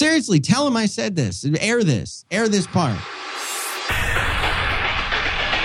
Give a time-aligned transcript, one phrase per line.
[0.00, 1.44] Seriously, tell him I said this.
[1.60, 2.24] Air this.
[2.30, 2.98] Air this part.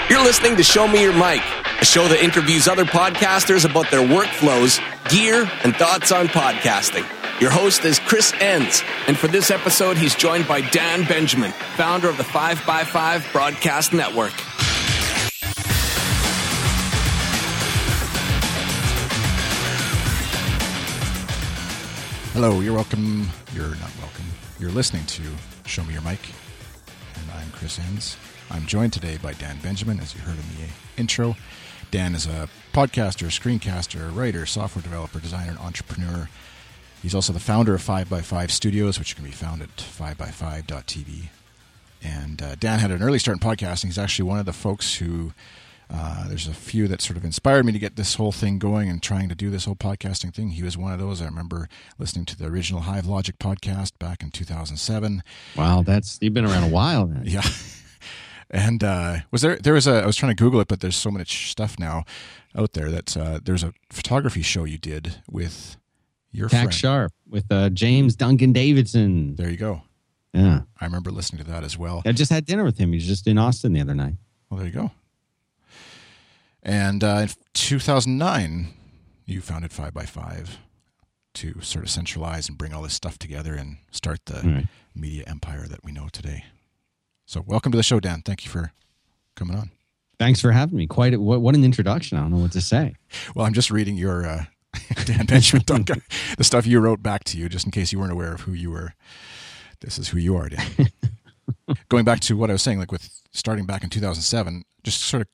[0.09, 1.41] You're listening to Show Me Your Mic,
[1.79, 7.09] a show that interviews other podcasters about their workflows, gear, and thoughts on podcasting.
[7.39, 12.09] Your host is Chris Enns, and for this episode, he's joined by Dan Benjamin, founder
[12.09, 14.33] of the 5x5 Broadcast Network.
[22.35, 23.29] Hello, you're welcome.
[23.53, 24.25] You're not welcome.
[24.59, 25.23] You're listening to
[25.65, 26.19] Show Me Your Mic,
[27.15, 28.17] and I'm Chris Enns.
[28.51, 31.37] I'm joined today by Dan Benjamin, as you heard in the intro.
[31.91, 36.27] Dan is a podcaster, screencaster, writer, software developer, designer, and entrepreneur.
[37.01, 41.29] He's also the founder of 5x5 Studios, which can be found at 5x5.tv.
[42.03, 43.85] And uh, Dan had an early start in podcasting.
[43.85, 45.31] He's actually one of the folks who
[45.89, 48.89] uh, there's a few that sort of inspired me to get this whole thing going
[48.89, 50.49] and trying to do this whole podcasting thing.
[50.49, 51.21] He was one of those.
[51.21, 51.67] I remember
[51.97, 55.23] listening to the original Hive Logic podcast back in 2007.
[55.55, 57.05] Wow, that's you've been around a while.
[57.07, 57.23] Then.
[57.25, 57.43] Yeah.
[58.51, 60.95] And uh, was there there was a I was trying to Google it, but there's
[60.95, 62.03] so much stuff now
[62.55, 65.77] out there that uh, there's a photography show you did with
[66.31, 66.73] your Tack friend.
[66.73, 69.35] Sharp with uh, James Duncan Davidson.
[69.35, 69.81] There you go.
[70.33, 72.03] Yeah, I remember listening to that as well.
[72.05, 72.91] I just had dinner with him.
[72.91, 74.15] He was just in Austin the other night.
[74.49, 74.91] Well, there you go.
[76.65, 78.73] And uh, in 2009,
[79.25, 80.57] you founded Five by Five
[81.35, 84.67] to sort of centralize and bring all this stuff together and start the Right.
[84.95, 86.45] media empire that we know today.
[87.27, 88.21] So, welcome to the show, Dan.
[88.23, 88.71] Thank you for
[89.35, 89.71] coming on.
[90.17, 90.87] Thanks for having me.
[90.87, 92.17] Quite a, what, what an introduction.
[92.17, 92.95] I don't know what to say.
[93.35, 94.45] Well, I'm just reading your uh,
[95.05, 96.01] Dan Benjamin, Duncan,
[96.37, 98.53] the stuff you wrote back to you, just in case you weren't aware of who
[98.53, 98.93] you were.
[99.81, 100.65] This is who you are, Dan.
[101.89, 105.21] Going back to what I was saying, like with starting back in 2007, just sort
[105.21, 105.27] of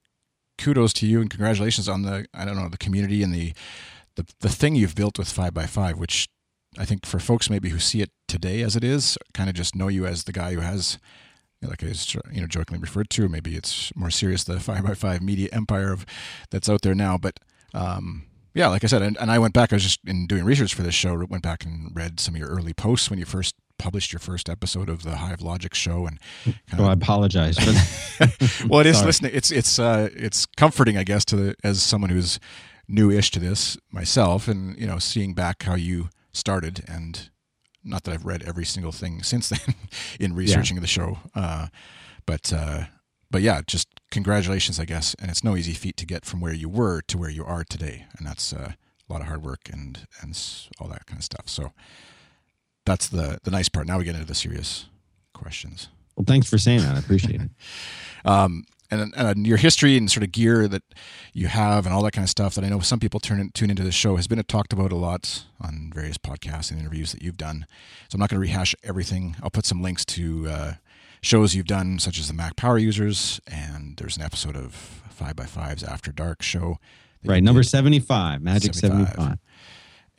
[0.62, 3.54] kudos to you and congratulations on the I don't know the community and the
[4.16, 6.30] the the thing you've built with five by five, which
[6.78, 9.76] I think for folks maybe who see it today as it is, kind of just
[9.76, 10.98] know you as the guy who has
[11.62, 11.88] like I
[12.32, 13.28] you know jokingly referred to.
[13.28, 16.06] Maybe it's more serious the five by five media empire of
[16.50, 17.40] that's out there now, but.
[17.74, 19.72] Um, yeah, like I said, and, and I went back.
[19.72, 21.16] I was just in doing research for this show.
[21.30, 24.48] Went back and read some of your early posts when you first published your first
[24.48, 26.20] episode of the Hive Logic show, and
[26.70, 27.58] kind Oh, I apologize
[28.70, 29.08] well, it is Sorry.
[29.08, 29.32] listening.
[29.34, 32.40] It's it's uh, it's comforting, I guess, to the as someone who's
[32.88, 37.30] new-ish to this myself, and you know, seeing back how you started, and
[37.84, 39.74] not that I've read every single thing since then
[40.20, 41.68] in researching the show, uh,
[42.28, 42.84] but uh,
[43.32, 46.54] but yeah, just congratulations, I guess, and it's no easy feat to get from where
[46.54, 48.74] you were to where you are today, and that's uh,
[49.10, 50.40] a lot of hard work and and
[50.80, 51.50] all that kind of stuff.
[51.50, 51.72] So
[52.86, 53.88] that's the the nice part.
[53.88, 54.88] Now we get into the serious
[55.34, 55.90] questions.
[56.16, 56.96] well, thanks for saying that.
[56.96, 57.50] I appreciate it.
[58.26, 60.84] um, and, and your history and sort of gear that
[61.34, 63.50] you have and all that kind of stuff that I know some people turn in,
[63.52, 67.14] tune into the show has been talked about a lot on various podcasts and interviews
[67.14, 67.66] that you've done.
[68.10, 69.38] So I'm not going to rehash everything.
[69.42, 70.74] I'll put some links to uh,
[71.22, 74.74] shows you've done, such as the Mac Power Users, and there's an episode of
[75.10, 76.78] Five by Fives After Dark show.
[77.24, 79.08] Right, number 75, Magic 75.
[79.10, 79.38] 75.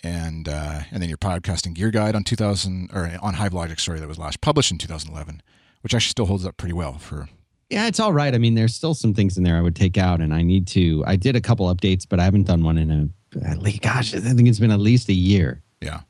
[0.03, 4.01] And uh, and then your podcasting gear guide on 2000 or on Hive Logic, sorry,
[4.01, 5.43] that was last published in 2011,
[5.83, 7.29] which actually still holds up pretty well for
[7.71, 8.35] Yeah, it's all right.
[8.35, 10.67] I mean, there's still some things in there I would take out, and I need
[10.69, 11.05] to.
[11.07, 13.09] I did a couple updates, but I haven't done one in a.
[13.49, 15.63] At least, gosh, I think it's been at least a year.
[15.81, 16.01] Yeah.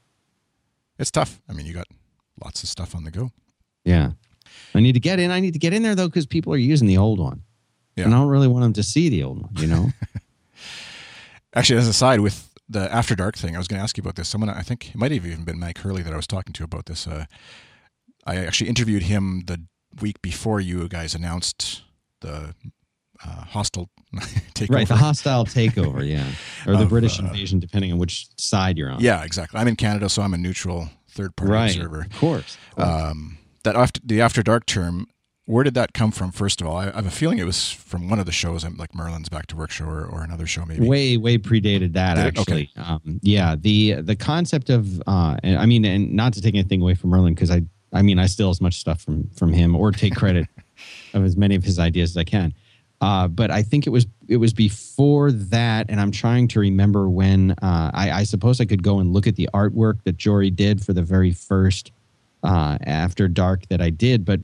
[0.99, 1.41] It's tough.
[1.49, 1.87] I mean, you got
[2.45, 3.31] lots of stuff on the go.
[3.85, 4.13] Yeah,
[4.75, 5.31] I need to get in.
[5.31, 7.43] I need to get in there though, because people are using the old one,
[7.97, 8.05] Yeah.
[8.05, 9.51] and I don't really want them to see the old one.
[9.57, 9.91] You know?
[11.55, 14.03] Actually, as a side with the After Dark thing, I was going to ask you
[14.03, 14.29] about this.
[14.29, 16.65] Someone, I think it might have even been Mike Hurley that I was talking to
[16.65, 17.07] about this.
[17.07, 17.27] Uh,
[18.27, 19.63] I actually interviewed him the
[20.01, 21.83] week before you guys announced
[22.21, 22.55] the
[23.25, 23.91] uh, hostile
[24.55, 24.75] takeover.
[24.75, 26.07] right, the hostile takeover.
[26.09, 26.27] Yeah,
[26.67, 29.01] or the Of, British uh, invasion, depending on which side you're on.
[29.01, 29.61] Yeah, exactly.
[29.61, 31.77] I'm in Canada, so I'm a neutral third party right.
[31.77, 32.03] observer.
[32.03, 32.57] Of course.
[32.77, 35.07] Um, that after, the After Dark term,
[35.47, 36.31] where did that come from?
[36.31, 38.65] First of all, I, I have a feeling it was from one of the shows,
[38.65, 40.87] like Merlin's Back to Work show, or, or another show, maybe.
[40.87, 45.85] way way predated that Did actually um, yeah the the concept of uh i mean
[45.85, 48.61] and not to take anything away from merlin because i i mean i steal as
[48.61, 50.47] much stuff from from him or take credit
[51.15, 52.55] of as many of his ideas as i can
[53.03, 57.09] uh, but I think it was it was before that, and I'm trying to remember
[57.11, 57.51] when.
[57.61, 60.85] Uh, I, I suppose I could go and look at the artwork that Jory did
[60.87, 61.91] for the very first
[62.45, 64.25] uh, After Dark that I did.
[64.25, 64.39] But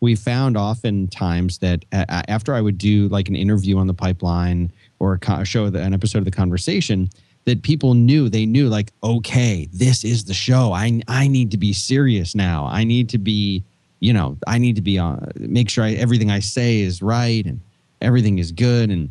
[0.00, 4.72] we found oftentimes that uh, after I would do like an interview on the pipeline
[4.98, 7.10] or a show, an episode of the conversation,
[7.44, 10.72] that people knew they knew like, okay, this is the show.
[10.72, 12.66] I I need to be serious now.
[12.66, 13.64] I need to be,
[14.00, 15.30] you know, I need to be on.
[15.36, 17.60] Make sure I, everything I say is right and
[18.00, 19.10] everything is good and.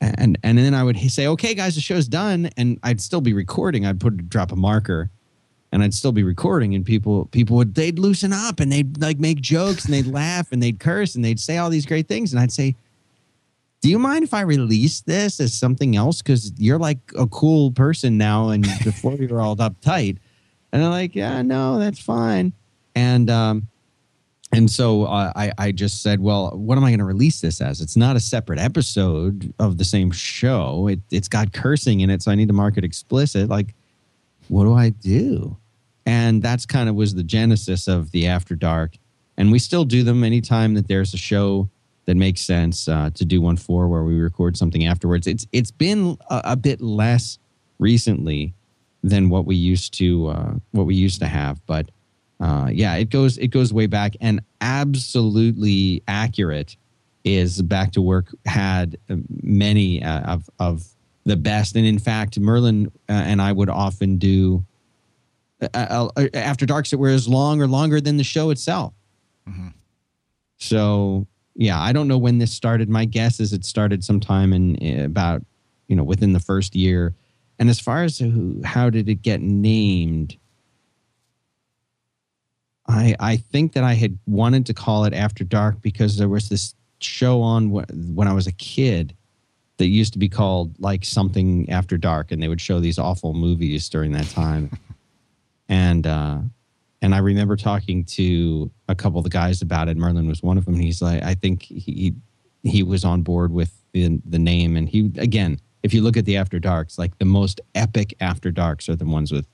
[0.00, 3.32] And and then I would say, okay, guys, the show's done, and I'd still be
[3.32, 3.84] recording.
[3.84, 5.10] I'd put drop a marker,
[5.72, 9.18] and I'd still be recording, and people people would they'd loosen up and they'd like
[9.18, 12.32] make jokes and they'd laugh and they'd curse and they'd say all these great things,
[12.32, 12.74] and I'd say,
[13.80, 16.22] "Do you mind if I release this as something else?
[16.22, 20.18] Because you're like a cool person now, and before you were all uptight."
[20.72, 22.52] And they're like, "Yeah, no, that's fine."
[22.94, 23.68] And um,
[24.52, 27.60] and so uh, I, I just said, well, what am I going to release this
[27.60, 27.80] as?
[27.80, 30.88] It's not a separate episode of the same show.
[30.88, 33.50] It, it's got cursing in it, so I need to mark it explicit.
[33.50, 33.74] Like,
[34.48, 35.56] what do I do?
[36.06, 38.96] And that's kind of was the genesis of the After Dark.
[39.36, 41.68] And we still do them anytime that there's a show
[42.06, 45.26] that makes sense uh, to do one for where we record something afterwards.
[45.26, 47.38] It's it's been a, a bit less
[47.78, 48.54] recently
[49.02, 51.90] than what we used to uh, what we used to have, but
[52.40, 56.76] uh, yeah, it goes it goes way back and absolutely accurate.
[57.24, 58.96] Is Back to Work had
[59.42, 60.86] many uh, of of
[61.28, 64.64] the best, and in fact, Merlin uh, and I would often do
[65.60, 68.94] uh, uh, after darks that were as long or longer than the show itself.
[69.48, 69.68] Mm-hmm.
[70.56, 72.88] So yeah, I don't know when this started.
[72.88, 75.42] My guess is it started sometime in about
[75.86, 77.14] you know within the first year.
[77.60, 80.36] And as far as who, how did it get named?
[82.86, 86.48] I I think that I had wanted to call it After Dark because there was
[86.48, 89.14] this show on when I was a kid
[89.78, 93.32] that used to be called like something After Dark, and they would show these awful
[93.32, 94.70] movies during that time.
[95.68, 96.38] and uh,
[97.00, 99.96] and I remember talking to a couple of the guys about it.
[99.96, 100.74] Merlin was one of them.
[100.74, 102.14] he's like, I think he
[102.64, 106.24] he was on board with the the name, and he again, if you look at
[106.24, 109.46] the After Darks, like the most epic After Darks are the ones with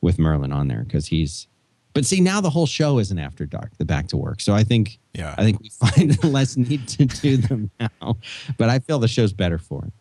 [0.00, 1.48] with Merlin on there because he's
[1.94, 4.40] but see, now the whole show is an after dark, the back to work.
[4.40, 8.16] So I think, yeah, I think we find less need to do them now.
[8.56, 9.92] But I feel the show's better for it.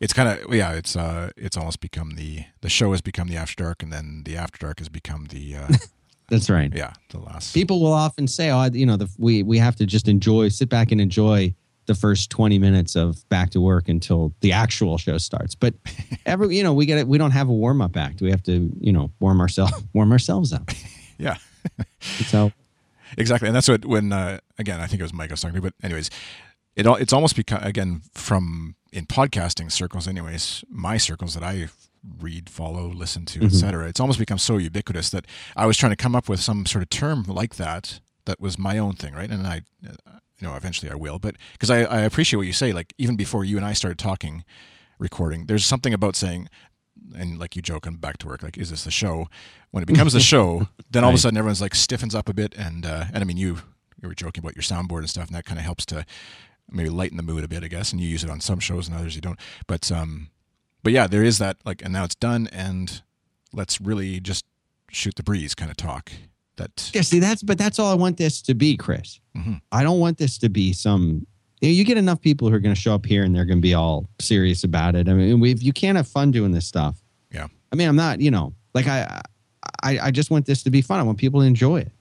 [0.00, 0.72] It's kind of yeah.
[0.72, 4.22] It's uh, it's almost become the the show has become the after dark, and then
[4.24, 5.56] the after dark has become the.
[5.56, 5.68] Uh,
[6.28, 6.72] That's right.
[6.74, 7.54] Yeah, the last.
[7.54, 10.68] People will often say, "Oh, you know, the, we we have to just enjoy, sit
[10.68, 11.54] back and enjoy."
[11.86, 15.72] the first 20 minutes of back to work until the actual show starts but
[16.26, 18.68] every you know we get it we don't have a warm-up act we have to
[18.80, 20.68] you know warm ourselves warm ourselves up
[21.18, 21.36] yeah.
[22.26, 22.52] so
[23.16, 25.56] exactly, and that's what when uh, again I think it was Mike I was talking
[25.56, 26.10] to, but anyways,
[26.74, 31.68] it all it's almost become again from in podcasting circles, anyways, my circles that I
[32.20, 33.46] read, follow, listen to, mm-hmm.
[33.46, 33.88] etc.
[33.88, 35.26] It's almost become so ubiquitous that
[35.56, 38.58] I was trying to come up with some sort of term like that that was
[38.58, 39.30] my own thing, right?
[39.30, 42.52] And I, uh, you know, eventually I will, but because I, I appreciate what you
[42.52, 44.44] say, like even before you and I started talking
[44.98, 45.46] recording.
[45.46, 46.48] There's something about saying
[47.14, 49.28] and like you joke on back to work, like, is this the show?
[49.70, 51.14] When it becomes the show, then all right.
[51.14, 52.54] of a sudden everyone's like stiffens up a bit.
[52.56, 53.58] And, uh, and I mean, you,
[54.00, 56.04] you were joking about your soundboard and stuff, and that kind of helps to
[56.70, 57.92] maybe lighten the mood a bit, I guess.
[57.92, 59.38] And you use it on some shows and others you don't.
[59.66, 60.28] But, um,
[60.82, 63.02] but yeah, there is that like, and now it's done, and
[63.52, 64.44] let's really just
[64.90, 66.12] shoot the breeze kind of talk.
[66.56, 69.20] That yeah, see, that's but that's all I want this to be, Chris.
[69.36, 69.54] Mm-hmm.
[69.72, 71.26] I don't want this to be some
[71.60, 73.44] you, know, you get enough people who are going to show up here and they're
[73.44, 75.08] going to be all serious about it.
[75.08, 77.00] I mean, we, you can't have fun doing this stuff.
[77.30, 77.46] Yeah.
[77.72, 79.22] I mean, I'm not, you know, like I,
[79.82, 81.00] I, I just want this to be fun.
[81.00, 81.92] I want people to enjoy it.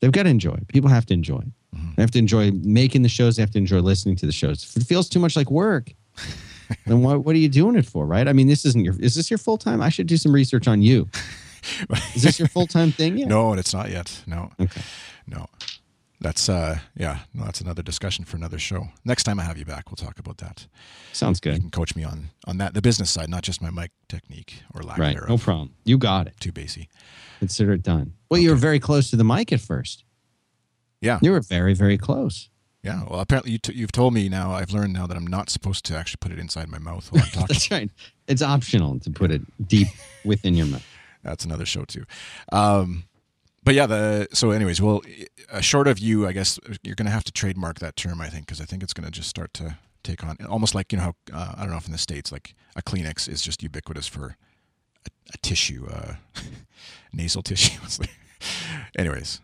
[0.00, 0.68] They've got to enjoy it.
[0.68, 1.76] People have to enjoy it.
[1.76, 1.90] Mm-hmm.
[1.96, 3.36] They have to enjoy making the shows.
[3.36, 4.62] They have to enjoy listening to the shows.
[4.62, 5.92] If it feels too much like work,
[6.86, 8.06] then what, what are you doing it for?
[8.06, 8.28] Right.
[8.28, 9.82] I mean, this isn't your, is this your full time?
[9.82, 11.08] I should do some research on you.
[12.14, 13.28] is this your full time thing yet?
[13.28, 14.22] No, it's not yet.
[14.26, 14.50] No.
[14.60, 14.82] Okay.
[15.26, 15.46] No
[16.26, 18.88] that's uh yeah no, that's another discussion for another show.
[19.04, 20.66] Next time i have you back we'll talk about that.
[21.12, 21.54] Sounds good.
[21.54, 24.62] you can coach me on on that the business side not just my mic technique
[24.74, 25.14] or lack right.
[25.14, 25.28] thereof.
[25.28, 25.74] no problem.
[25.84, 26.34] You got it.
[26.40, 26.88] Too bassy
[27.38, 28.14] consider it done.
[28.28, 28.44] Well okay.
[28.44, 30.02] you were very close to the mic at first.
[31.00, 31.20] Yeah.
[31.22, 32.48] You were very very close.
[32.82, 33.04] Yeah.
[33.08, 35.84] Well apparently you t- you've told me now i've learned now that i'm not supposed
[35.86, 37.46] to actually put it inside my mouth while i'm talking.
[37.46, 37.90] That's right.
[38.26, 39.88] It's optional to put it deep
[40.24, 40.86] within your mouth.
[41.22, 42.04] That's another show too.
[42.50, 43.04] Um
[43.66, 45.02] but yeah, the so anyways, well,
[45.50, 48.20] uh, short of you, I guess you're going to have to trademark that term.
[48.20, 50.92] I think because I think it's going to just start to take on almost like
[50.92, 53.42] you know how uh, I don't know if in the states like a Kleenex is
[53.42, 54.36] just ubiquitous for
[55.04, 56.14] a, a tissue, uh,
[57.12, 57.80] nasal tissue.
[58.96, 59.40] anyways,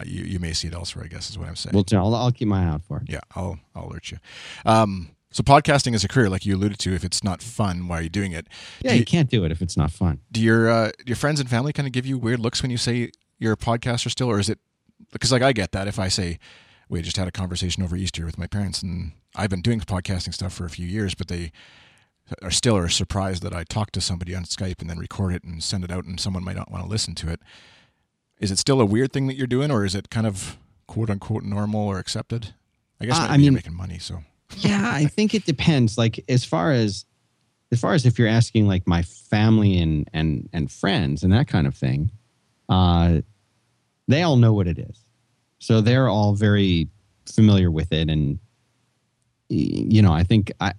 [0.00, 1.04] uh, you you may see it elsewhere.
[1.04, 1.72] I guess is what I'm saying.
[1.72, 3.04] Well, I'll, I'll keep my eye out for it.
[3.08, 4.18] Yeah, I'll I'll alert you.
[4.66, 6.94] Um, so podcasting is a career, like you alluded to.
[6.94, 8.46] If it's not fun, why are you doing it?
[8.82, 10.20] Yeah, you, you, can't do it if it's not fun.
[10.30, 12.76] Do your uh, your friends and family kind of give you weird looks when you
[12.76, 13.10] say
[13.40, 14.60] you're a podcaster still, or is it
[15.10, 16.38] because like I get that if I say
[16.88, 20.32] we just had a conversation over Easter with my parents, and I've been doing podcasting
[20.32, 21.50] stuff for a few years, but they
[22.40, 25.42] are still are surprised that I talk to somebody on Skype and then record it
[25.42, 27.40] and send it out, and someone might not want to listen to it.
[28.38, 31.10] Is it still a weird thing that you're doing, or is it kind of quote
[31.10, 32.54] unquote normal or accepted?
[33.00, 34.22] I guess uh, I mean, you're making money, so
[34.58, 35.98] yeah, I think it depends.
[35.98, 37.04] Like as far as
[37.72, 41.48] as far as if you're asking like my family and and and friends and that
[41.48, 42.10] kind of thing,
[42.68, 43.20] uh,
[44.08, 45.04] they all know what it is,
[45.58, 46.88] so they're all very
[47.26, 48.38] familiar with it, and
[49.48, 50.72] you know, I think I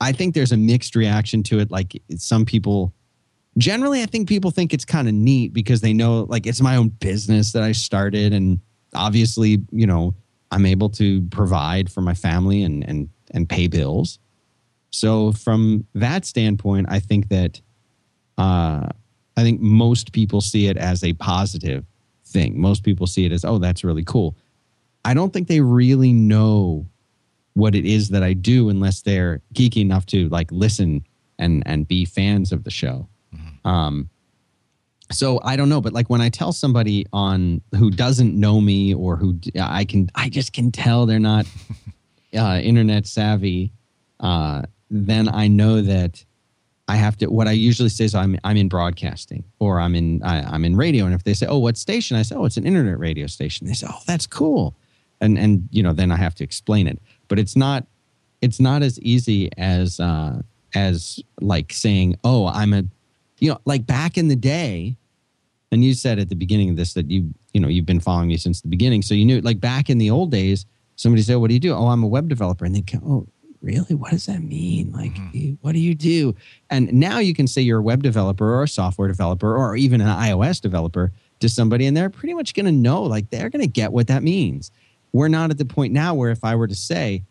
[0.00, 1.70] I think there's a mixed reaction to it.
[1.70, 2.94] Like some people,
[3.58, 6.76] generally, I think people think it's kind of neat because they know like it's my
[6.76, 8.60] own business that I started, and
[8.94, 10.14] obviously, you know,
[10.50, 14.18] I'm able to provide for my family and and and pay bills.
[14.90, 17.60] So from that standpoint, I think that
[18.38, 18.88] uh,
[19.36, 21.84] I think most people see it as a positive
[22.26, 22.60] thing.
[22.60, 24.36] Most people see it as, oh, that's really cool.
[25.04, 26.86] I don't think they really know
[27.54, 31.04] what it is that I do unless they're geeky enough to like listen
[31.38, 33.08] and and be fans of the show.
[33.34, 33.66] Mm-hmm.
[33.66, 34.09] Um,
[35.12, 38.94] so I don't know, but like when I tell somebody on who doesn't know me
[38.94, 41.46] or who I can, I just can tell they're not
[42.36, 43.72] uh, internet savvy.
[44.20, 46.24] Uh, then I know that
[46.90, 47.26] I have to.
[47.26, 50.76] What I usually say is I'm I'm in broadcasting or I'm in I, am in
[50.76, 51.04] radio.
[51.04, 53.68] And if they say, "Oh, what station?" I say, "Oh, it's an internet radio station."
[53.68, 54.74] They say, "Oh, that's cool,"
[55.20, 57.00] and and you know then I have to explain it.
[57.28, 57.86] But it's not
[58.42, 60.42] it's not as easy as uh,
[60.74, 62.84] as like saying, "Oh, I'm a,"
[63.38, 64.96] you know, like back in the day.
[65.72, 68.28] And you said at the beginning of this that you you know you've been following
[68.28, 70.66] me since the beginning, so you knew like back in the old days.
[70.96, 73.26] Somebody said, "What do you do?" "Oh, I'm a web developer," and they go, "Oh,
[73.62, 75.52] really what does that mean like mm-hmm.
[75.60, 76.34] what do you do
[76.70, 80.00] and now you can say you're a web developer or a software developer or even
[80.00, 83.60] an ios developer to somebody and they're pretty much going to know like they're going
[83.60, 84.70] to get what that means
[85.12, 87.22] we're not at the point now where if i were to say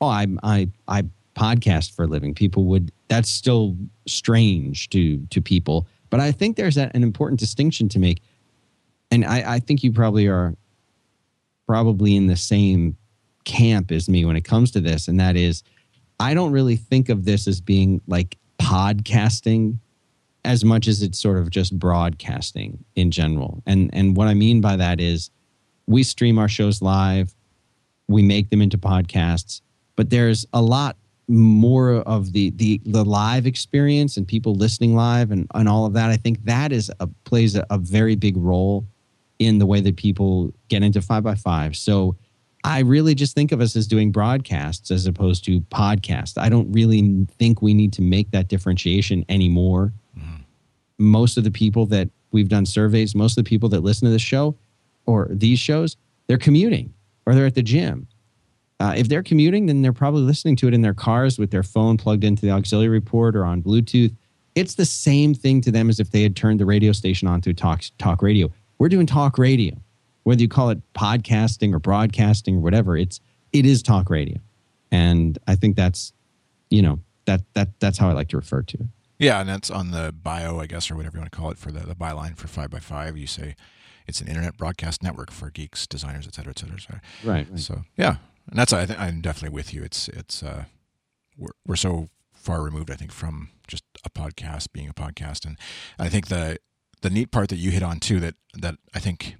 [0.00, 1.02] oh i i i
[1.36, 3.76] podcast for a living people would that's still
[4.06, 8.22] strange to to people but i think there's an important distinction to make
[9.10, 10.54] and i i think you probably are
[11.66, 12.96] probably in the same
[13.44, 15.62] camp as me when it comes to this and that is
[16.18, 19.78] I don't really think of this as being like podcasting
[20.44, 23.62] as much as it's sort of just broadcasting in general.
[23.66, 25.30] And and what I mean by that is
[25.86, 27.34] we stream our shows live,
[28.08, 29.60] we make them into podcasts,
[29.94, 30.96] but there's a lot
[31.28, 35.92] more of the the the live experience and people listening live and, and all of
[35.94, 36.10] that.
[36.10, 38.86] I think that is a plays a, a very big role
[39.38, 41.76] in the way that people get into five by five.
[41.76, 42.16] So
[42.64, 46.36] I really just think of us as doing broadcasts as opposed to podcasts.
[46.36, 49.92] I don't really think we need to make that differentiation anymore.
[50.18, 50.44] Mm.
[50.98, 54.12] Most of the people that we've done surveys, most of the people that listen to
[54.12, 54.56] this show
[55.06, 56.92] or these shows, they're commuting
[57.24, 58.08] or they're at the gym.
[58.78, 61.62] Uh, if they're commuting, then they're probably listening to it in their cars with their
[61.62, 64.14] phone plugged into the auxiliary port or on Bluetooth.
[64.54, 67.40] It's the same thing to them as if they had turned the radio station on
[67.42, 68.50] to talk talk radio.
[68.78, 69.76] We're doing talk radio
[70.26, 73.20] whether you call it podcasting or broadcasting or whatever, it's
[73.52, 74.38] it is talk radio,
[74.90, 76.12] and I think that's
[76.68, 78.86] you know that that that's how I like to refer to it.
[79.20, 81.58] Yeah, and that's on the bio, I guess, or whatever you want to call it
[81.58, 83.16] for the, the byline for five by five.
[83.16, 83.54] You say
[84.08, 86.74] it's an internet broadcast network for geeks, designers, et cetera, et cetera.
[86.74, 87.00] Et cetera.
[87.22, 87.60] Right, right.
[87.60, 88.16] So yeah,
[88.48, 89.82] and that's I think I'm definitely with you.
[89.82, 90.64] It's it's uh,
[91.36, 95.58] we're we're so far removed, I think, from just a podcast being a podcast, and
[95.98, 96.58] I think the
[97.02, 99.36] the neat part that you hit on too that that I think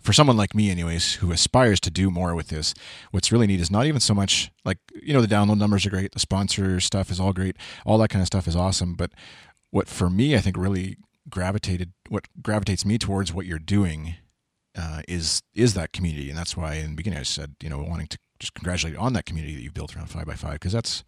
[0.00, 2.74] for someone like me anyways who aspires to do more with this
[3.10, 5.90] what's really neat is not even so much like you know the download numbers are
[5.90, 7.56] great the sponsor stuff is all great
[7.86, 8.94] all that kind of stuff is awesome.
[8.94, 9.12] But
[9.70, 10.96] what for me i think really
[11.28, 14.14] gravitated what gravitates me towards what you're doing
[14.76, 16.28] uh, is is that community.
[16.28, 19.12] And that's why in the beginning i said you know wanting to just congratulate on
[19.14, 21.04] that community that you've built around 5 by 5 because that's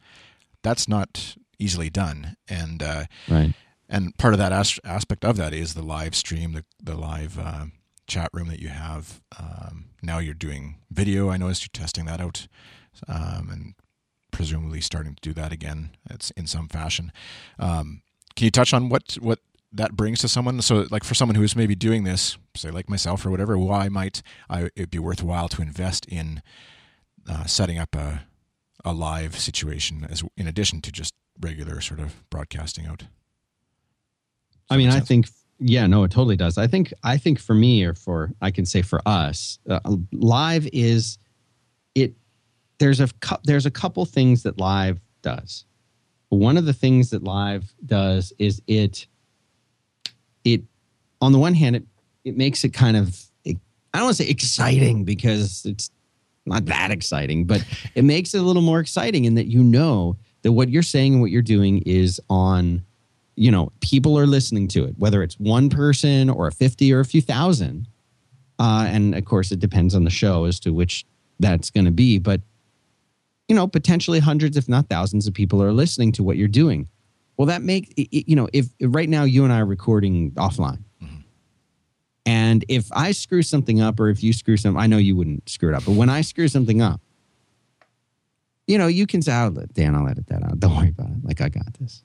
[0.62, 3.54] that's not easily done and uh, right
[3.88, 7.38] and part of that as- aspect of that is the live stream the, the live
[7.38, 7.66] uh,
[8.06, 9.20] chat room that you have.
[9.38, 11.30] Um, now you're doing video.
[11.30, 12.46] I noticed you're testing that out,
[13.08, 13.74] um, and
[14.30, 15.90] presumably starting to do that again.
[16.10, 17.12] It's in some fashion.
[17.58, 18.02] Um,
[18.34, 19.40] can you touch on what what
[19.72, 20.60] that brings to someone?
[20.62, 24.22] So, like for someone who's maybe doing this, say like myself or whatever, why might
[24.48, 26.42] I, it be worthwhile to invest in
[27.28, 28.22] uh, setting up a
[28.84, 33.04] a live situation as in addition to just regular sort of broadcasting out?
[34.70, 35.28] I mean, I think
[35.58, 36.58] yeah, no, it totally does.
[36.58, 39.80] I think I think for me or for I can say for us, uh,
[40.12, 41.18] live is
[41.94, 42.14] it.
[42.78, 43.08] There's a
[43.44, 45.64] there's a couple things that live does.
[46.28, 49.06] One of the things that live does is it
[50.44, 50.62] it
[51.20, 51.84] on the one hand it
[52.24, 55.90] it makes it kind of I don't want to say exciting because it's
[56.46, 60.16] not that exciting, but it makes it a little more exciting in that you know
[60.42, 62.82] that what you're saying and what you're doing is on
[63.34, 67.00] you know people are listening to it whether it's one person or a 50 or
[67.00, 67.86] a few thousand
[68.58, 71.04] uh, and of course it depends on the show as to which
[71.38, 72.40] that's going to be but
[73.48, 76.88] you know potentially hundreds if not thousands of people are listening to what you're doing
[77.36, 80.82] Well, that makes you know if right now you and I are recording offline.
[82.26, 85.48] And if I screw something up or if you screw something, I know you wouldn't
[85.48, 87.00] screw it up, but when I screw something up,
[88.66, 90.58] you know you can say, "Oh, Dan, I'll edit that out.
[90.58, 91.24] Don't worry about it.
[91.24, 92.02] Like I got this."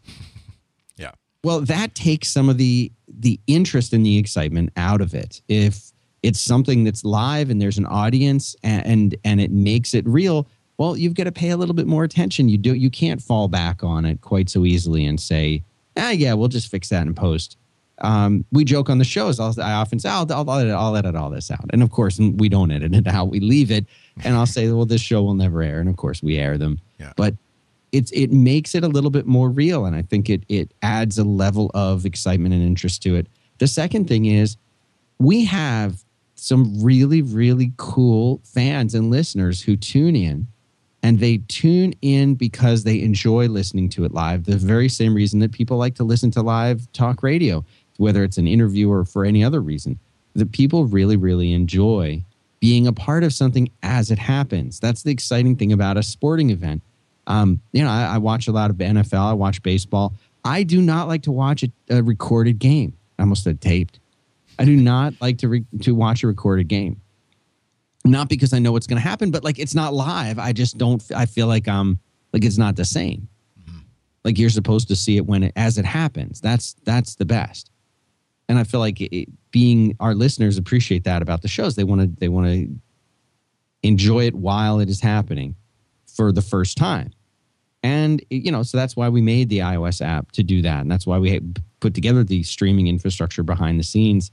[0.97, 1.11] yeah.
[1.43, 5.41] Well, that takes some of the the interest and the excitement out of it.
[5.47, 10.07] If it's something that's live and there's an audience and and, and it makes it
[10.07, 10.47] real
[10.77, 12.49] well, you've got to pay a little bit more attention.
[12.49, 15.63] You do you can't fall back on it quite so easily and say,
[15.97, 17.57] ah, yeah, we'll just fix that in post.
[18.01, 19.39] Um, we joke on the shows.
[19.39, 21.65] I'll, i often say, I'll, I'll, edit, I'll edit all this out.
[21.71, 23.29] And of course, we don't edit it out.
[23.29, 23.85] We leave it.
[24.23, 25.79] And I'll say, well, this show will never air.
[25.79, 26.79] And of course, we air them.
[26.99, 27.13] Yeah.
[27.15, 27.35] But
[27.91, 29.85] it's it makes it a little bit more real.
[29.85, 33.27] And I think it, it adds a level of excitement and interest to it.
[33.59, 34.57] The second thing is
[35.19, 36.03] we have
[36.35, 40.47] some really, really cool fans and listeners who tune in
[41.03, 44.45] and they tune in because they enjoy listening to it live.
[44.45, 47.65] The very same reason that people like to listen to live talk radio,
[48.01, 49.99] whether it's an interview or for any other reason.
[50.33, 52.23] That people really, really enjoy
[52.59, 54.79] being a part of something as it happens.
[54.79, 56.81] That's the exciting thing about a sporting event.
[57.27, 59.29] Um, you know, I, I, watch a lot of NFL.
[59.29, 60.13] I watch baseball.
[60.45, 62.93] I do not like to watch a, a recorded game.
[63.19, 63.99] I almost said taped.
[64.57, 67.01] I do not like to re- to watch a recorded game
[68.05, 70.39] not because I know what's going to happen, but like it's not live.
[70.39, 71.03] I just don't.
[71.15, 71.99] I feel like I'm
[72.33, 73.27] like it's not the same.
[73.59, 73.79] Mm-hmm.
[74.23, 76.41] Like you're supposed to see it when it as it happens.
[76.41, 77.70] That's that's the best.
[78.51, 81.75] And I feel like it, being our listeners appreciate that about the shows.
[81.75, 82.69] They want to they want to
[83.81, 85.55] enjoy it while it is happening
[86.05, 87.13] for the first time.
[87.81, 90.91] And you know, so that's why we made the iOS app to do that, and
[90.91, 91.39] that's why we
[91.79, 94.31] put together the streaming infrastructure behind the scenes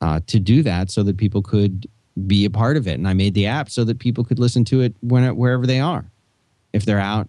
[0.00, 1.86] uh, to do that, so that people could
[2.26, 2.94] be a part of it.
[2.94, 5.78] And I made the app so that people could listen to it when wherever they
[5.78, 6.10] are.
[6.72, 7.28] If they're out,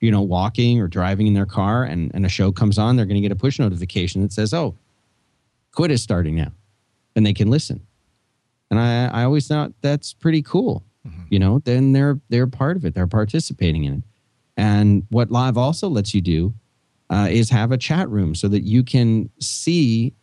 [0.00, 3.06] you know, walking or driving in their car and, and a show comes on, they're
[3.06, 4.74] going to get a push notification that says, oh,
[5.76, 6.50] quit is starting now.
[7.14, 7.86] And they can listen.
[8.70, 10.82] And I, I always thought that's pretty cool.
[11.06, 11.22] Mm-hmm.
[11.30, 12.94] You know, then they're they're part of it.
[12.94, 14.02] They're participating in it.
[14.56, 16.54] And what live also lets you do
[17.10, 20.14] uh, is have a chat room so that you can see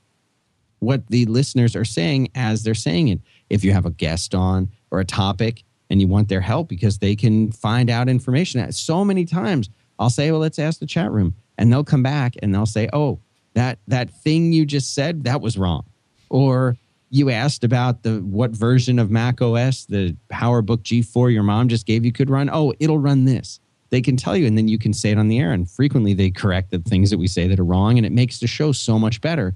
[0.80, 4.69] what the listeners are saying as they're saying it if you have a guest on
[4.91, 8.69] or a topic and you want their help because they can find out information.
[8.73, 11.36] So many times I'll say, well, let's ask the chat room.
[11.58, 13.19] And they'll come back and they'll say, oh,
[13.54, 15.86] that, that thing you just said, that was wrong.
[16.30, 16.76] Or
[17.10, 21.86] you asked about the what version of Mac OS the PowerBook G4 your mom just
[21.86, 22.50] gave you could run.
[22.52, 23.60] Oh, it'll run this.
[23.92, 25.52] They can tell you, and then you can say it on the air.
[25.52, 28.39] And frequently, they correct the things that we say that are wrong, and it makes
[28.39, 29.54] the show so much better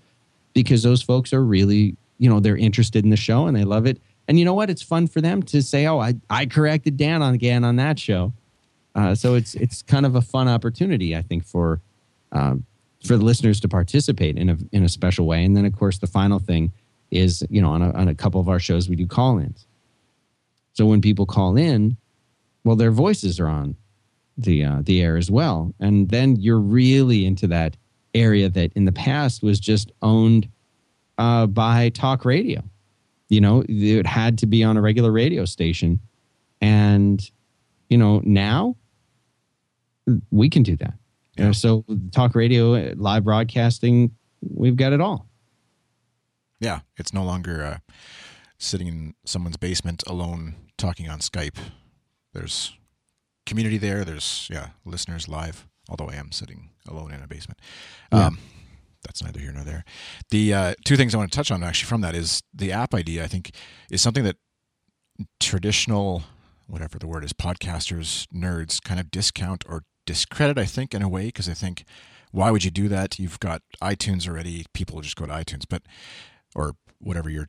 [0.54, 3.86] because those folks are really you know they're interested in the show and they love
[3.86, 6.98] it and you know what it's fun for them to say oh i, I corrected
[6.98, 8.34] dan on again on that show
[8.96, 11.80] uh, so it's it's kind of a fun opportunity i think for
[12.32, 12.66] um,
[13.06, 16.00] for the listeners to participate in a in a special way and then of course
[16.00, 16.72] the final thing
[17.12, 19.68] is you know on a, on a couple of our shows we do call-ins
[20.74, 21.96] so when people call in
[22.64, 23.76] well their voices are on
[24.38, 27.78] the uh, the air as well and then you're really into that
[28.14, 30.50] area that in the past was just owned
[31.18, 32.64] uh, by talk radio.
[33.30, 36.00] You know, it had to be on a regular radio station.
[36.62, 37.30] And,
[37.90, 38.76] you know, now
[40.32, 40.94] we can do that.
[41.38, 41.44] Yeah.
[41.44, 45.28] You know, so talk radio, live broadcasting, we've got it all.
[46.60, 46.80] Yeah.
[46.98, 47.78] It's no longer uh,
[48.58, 51.58] sitting in someone's basement alone talking on Skype.
[52.34, 52.74] There's
[53.46, 54.04] community there.
[54.04, 57.60] There's, yeah, listeners live, although I am sitting alone in a basement.
[58.12, 58.28] Yeah.
[58.28, 58.40] Um,
[59.04, 59.86] that's neither here nor there.
[60.32, 62.94] The uh, two things I want to touch on actually from that is the app
[62.94, 63.24] idea.
[63.24, 63.52] I think
[63.90, 64.38] is something that
[65.40, 66.24] traditional,
[66.68, 70.58] whatever the word is, podcasters, nerds, kind of discount or discredit.
[70.58, 71.84] I think in a way because I think
[72.32, 73.20] why would you do that?
[73.20, 74.66] You've got iTunes already.
[74.74, 75.84] People just go to iTunes, but
[76.56, 77.48] or whatever your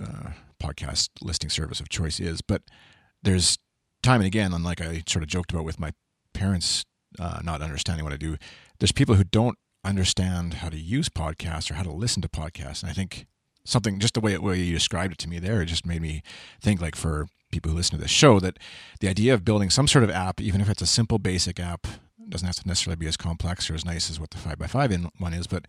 [0.00, 0.30] uh,
[0.62, 2.40] podcast listing service of choice is.
[2.40, 2.62] But
[3.22, 3.58] there's
[4.02, 5.92] time and again, and like I sort of joked about with my
[6.32, 6.84] parents
[7.18, 8.36] uh, not understanding what I do,
[8.78, 12.82] there's people who don't understand how to use podcasts or how to listen to podcasts.
[12.82, 13.26] And I think
[13.64, 16.22] something just the way, way you described it to me there, it just made me
[16.60, 18.58] think like for people who listen to this show that
[19.00, 21.86] the idea of building some sort of app, even if it's a simple basic app,
[22.28, 24.66] doesn't have to necessarily be as complex or as nice as what the five by
[24.66, 25.66] five in one is, but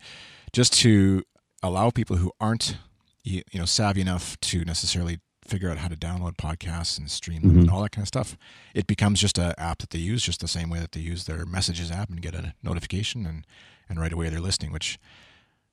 [0.52, 1.22] just to
[1.62, 2.76] allow people who aren't
[3.22, 7.50] you know savvy enough to necessarily figure out how to download podcasts and stream them
[7.50, 7.60] mm-hmm.
[7.60, 8.36] and all that kind of stuff.
[8.74, 11.24] It becomes just an app that they use, just the same way that they use
[11.24, 13.46] their messages app and get a notification and
[13.88, 14.72] and right away they're listening.
[14.72, 14.98] Which,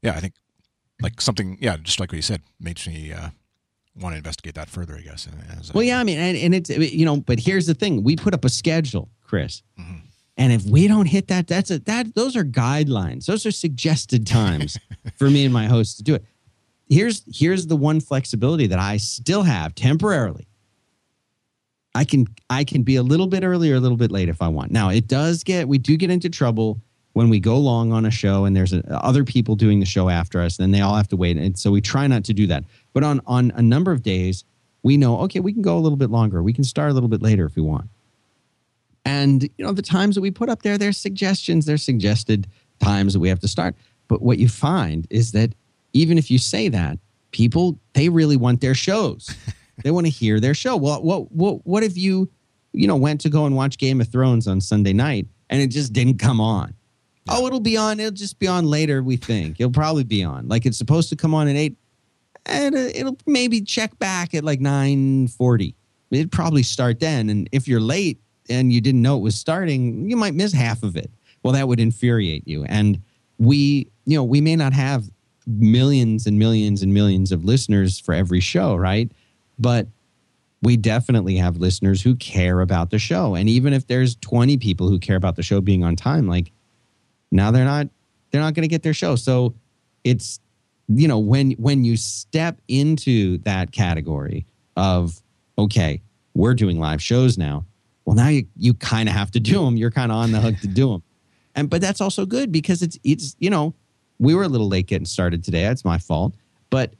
[0.02, 0.36] yeah, I think
[1.02, 3.30] like something, yeah, just like what you said, makes me uh,
[3.96, 4.96] want to investigate that further.
[4.96, 5.28] I guess.
[5.74, 8.34] Well, yeah, I mean, and, and it's you know, but here's the thing: we put
[8.34, 9.62] up a schedule, Chris.
[9.80, 9.98] Mm-hmm.
[10.36, 13.26] And if we don't hit that, that's a that those are guidelines.
[13.26, 14.78] Those are suggested times
[15.18, 16.26] for me and my host to do it.
[16.90, 20.48] Here's here's the one flexibility that I still have temporarily.
[21.96, 24.42] I can I can be a little bit early or a little bit late if
[24.42, 24.72] I want.
[24.72, 26.82] Now it does get we do get into trouble
[27.14, 30.10] when we go long on a show and there's a, other people doing the show
[30.10, 31.38] after us, then they all have to wait.
[31.38, 32.64] And so we try not to do that.
[32.94, 34.44] But on on a number of days,
[34.84, 36.42] we know okay, we can go a little bit longer.
[36.42, 37.90] We can start a little bit later if we want.
[39.06, 42.48] And you know the times that we put up there, there's suggestions, there's suggested
[42.80, 43.76] times that we have to start.
[44.08, 45.54] But what you find is that
[45.94, 47.00] even if you say that,
[47.32, 49.36] people they really want their shows.
[49.84, 50.78] they want to hear their show.
[50.78, 52.30] Well, what what what if you
[52.72, 55.68] you know went to go and watch Game of Thrones on Sunday night and it
[55.68, 56.74] just didn't come on?
[57.26, 57.36] Yeah.
[57.38, 58.00] Oh, it'll be on.
[58.00, 59.02] It'll just be on later.
[59.02, 60.48] We think it'll probably be on.
[60.48, 61.78] Like it's supposed to come on at eight,
[62.46, 65.76] and uh, it'll maybe check back at like nine forty.
[66.12, 67.30] It'd probably start then.
[67.30, 70.84] And if you're late and you didn't know it was starting, you might miss half
[70.84, 71.10] of it.
[71.42, 72.64] Well, that would infuriate you.
[72.66, 73.02] And
[73.40, 75.10] we, you know, we may not have
[75.48, 79.12] millions and millions and millions of listeners for every show, right?
[79.58, 79.88] But
[80.62, 83.36] we definitely have listeners who care about the show.
[83.36, 86.52] And even if there's 20 people who care about the show being on time, like
[87.32, 87.88] now they're not
[88.32, 89.16] they're not going to get their show.
[89.16, 89.54] So
[90.04, 90.40] it's
[90.88, 95.22] you know when when you step into that category of
[95.58, 96.02] okay,
[96.34, 97.66] we're doing live shows now.
[98.06, 99.78] Well, now you you kind of have to do them.
[99.78, 101.04] You're kind of on the hook to do them.
[101.56, 103.76] And but that's also good because it's it's you know
[104.18, 105.62] we were a little late getting started today.
[105.62, 106.34] That's my fault.
[106.72, 106.96] But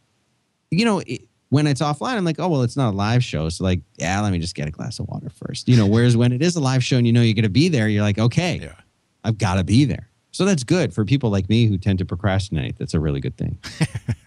[0.70, 3.50] you know, it, when it's offline, I'm like, oh well, it's not a live show,
[3.50, 5.68] so like, yeah, let me just get a glass of water first.
[5.68, 7.50] You know, whereas when it is a live show and you know you're going to
[7.50, 8.76] be there, you're like, okay, yeah.
[9.24, 10.10] I've got to be there.
[10.34, 12.78] So that's good for people like me who tend to procrastinate.
[12.78, 13.60] That's a really good thing.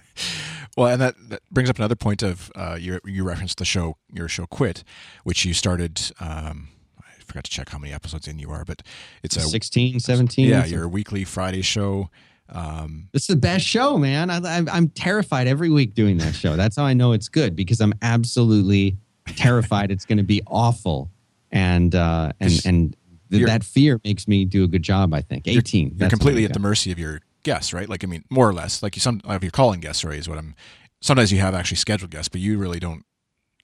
[0.77, 3.97] well, and that, that brings up another point of uh, you, you referenced the show,
[4.13, 4.85] your show Quit,
[5.25, 6.01] which you started.
[6.21, 6.69] Um,
[7.01, 8.83] I forgot to check how many episodes in you are, but
[9.25, 10.49] it's a 16, 17.
[10.49, 12.09] Yeah, your weekly Friday show.
[12.49, 14.31] Um, it's the best show, man.
[14.31, 16.55] I, I'm terrified every week doing that show.
[16.55, 18.97] That's how I know it's good because I'm absolutely
[19.35, 21.11] terrified it's going to be awful
[21.51, 22.97] and uh, and and
[23.31, 25.15] that fear makes me do a good job.
[25.15, 25.89] I think eighteen.
[25.91, 27.89] You're, you're completely at the mercy of your guests, right?
[27.89, 28.83] Like I mean, more or less.
[28.83, 30.19] Like you some of your calling guests, right?
[30.19, 30.55] Is what I'm.
[31.01, 33.05] Sometimes you have actually scheduled guests, but you really don't.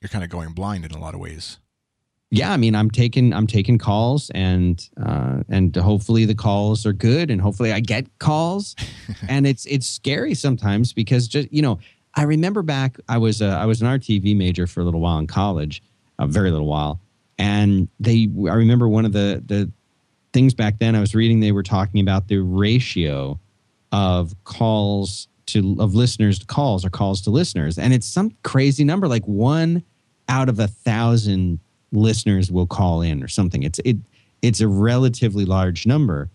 [0.01, 1.59] You're kind of going blind in a lot of ways.
[2.35, 6.95] Yeah, I mean, I'm taking I'm taking calls, and uh, and hopefully the calls are
[6.95, 8.75] good, and hopefully I get calls,
[9.29, 11.79] and it's it's scary sometimes because just you know
[12.15, 15.19] I remember back I was a, I was an RTV major for a little while
[15.19, 15.83] in college,
[16.19, 17.01] a very little while,
[17.43, 19.71] and they i remember one of the the
[20.33, 23.39] things back then i was reading they were talking about the ratio
[23.93, 27.79] of calls to of listeners to calls or calls to listeners.
[27.79, 29.83] And it's some crazy number like one
[30.29, 31.61] out of a thousand
[31.93, 33.63] listeners will call in or something.
[33.63, 33.99] It's it
[34.41, 36.31] it's a relatively large number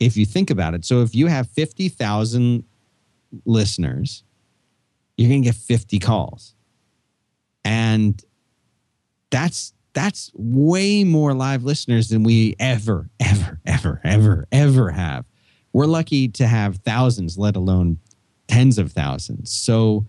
[0.00, 0.84] if you think about it.
[0.84, 2.64] So if you have 50,000
[3.44, 4.24] listeners
[5.16, 6.54] you're going to get 50 calls.
[7.64, 8.20] And
[9.30, 15.24] that's that's way more live listeners than we ever, ever, ever, ever, ever have.
[15.72, 17.98] We're lucky to have thousands, let alone
[18.48, 19.52] tens of thousands.
[19.52, 20.06] So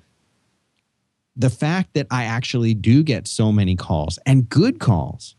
[1.35, 5.35] the fact that I actually do get so many calls and good calls,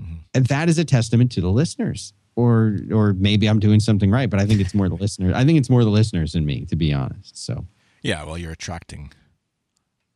[0.00, 0.16] mm-hmm.
[0.34, 2.12] and that is a testament to the listeners.
[2.36, 5.34] Or, or maybe I'm doing something right, but I think it's more the listeners.
[5.34, 7.36] I think it's more the listeners than me, to be honest.
[7.36, 7.66] So,
[8.02, 9.12] yeah, well, you're attracting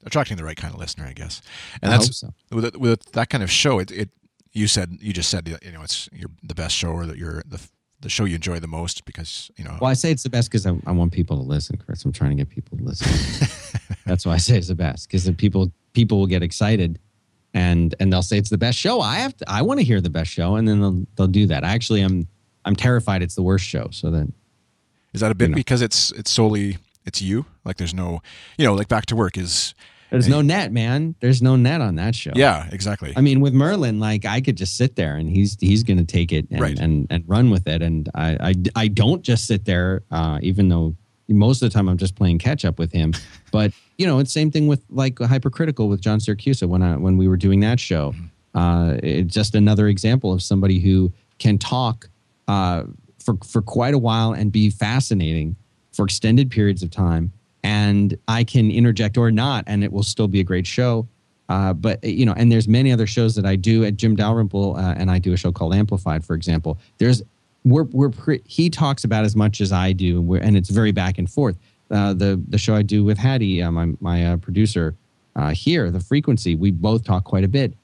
[0.05, 1.43] attracting the right kind of listener, I guess.
[1.83, 2.35] And I that's so.
[2.51, 3.79] with with that kind of show.
[3.79, 4.11] It, it
[4.53, 7.43] you said you just said you know it's your the best show or that you're
[7.47, 7.61] the
[8.01, 9.77] the show you enjoy the most because you know.
[9.81, 12.05] Well, I say it's the best because I, I want people to listen, Chris.
[12.05, 13.49] I'm trying to get people to listen.
[14.07, 16.99] that's why I say it's the best because people people will get excited
[17.55, 19.01] and and they'll say it's the best show.
[19.01, 21.47] I have to, I want to hear the best show, and then they'll they'll do
[21.47, 21.65] that.
[21.65, 22.29] I actually am
[22.65, 23.89] I'm terrified it's the worst show.
[23.91, 24.33] So then,
[25.13, 25.57] is that a bit you know.
[25.57, 27.47] because it's it's solely it's you?
[27.65, 28.21] Like there's no
[28.59, 29.75] you know like back to work is
[30.15, 31.15] there's no net, man.
[31.21, 32.33] There's no net on that show.
[32.35, 33.13] Yeah, exactly.
[33.17, 36.05] I mean, with Merlin, like I could just sit there and he's he's going to
[36.05, 36.79] take it and, right.
[36.79, 37.83] and and run with it.
[37.83, 40.95] And I I, I don't just sit there, uh, even though
[41.29, 43.13] most of the time I'm just playing catch up with him.
[43.53, 47.17] But you know, it's same thing with like hypercritical with John Siracusa when I when
[47.17, 48.11] we were doing that show.
[48.11, 48.59] Mm-hmm.
[48.59, 52.09] Uh, it's just another example of somebody who can talk
[52.49, 52.83] uh,
[53.25, 55.55] for for quite a while and be fascinating
[55.93, 57.33] for extended periods of time
[57.65, 61.09] and I can interject or not, and it will still be a great show.
[61.49, 64.77] Uh, but you know, and there's many other shows that I do at Jim Dalrymple,
[64.77, 66.79] uh, and I do a show called Amplified, for example.
[66.99, 67.23] There's
[67.65, 70.93] we're we're pre- he talks about as much as I do, and, and it's very
[70.93, 71.57] back and forth.
[71.91, 74.95] Uh, the the show I do with Haddie, uh, my my uh, producer
[75.37, 77.75] uh, here, the Frequency, we both talk quite a bit.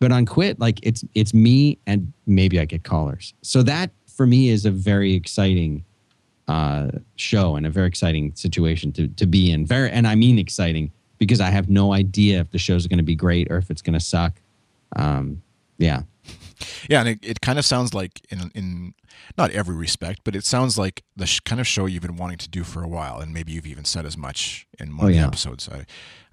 [0.00, 3.34] But on quit, like it's it's me and maybe I get callers.
[3.42, 5.84] So that for me is a very exciting
[6.48, 9.66] uh, show and a very exciting situation to to be in.
[9.66, 13.04] Very and I mean exciting because I have no idea if the show's going to
[13.04, 14.40] be great or if it's going to suck.
[14.96, 15.42] Um,
[15.78, 16.02] yeah.
[16.88, 18.94] Yeah, and it, it kind of sounds like in in
[19.36, 22.38] not every respect, but it sounds like the sh- kind of show you've been wanting
[22.38, 25.08] to do for a while, and maybe you've even said as much in one Oh,
[25.08, 25.26] of the yeah.
[25.26, 25.68] episodes.
[25.68, 25.84] I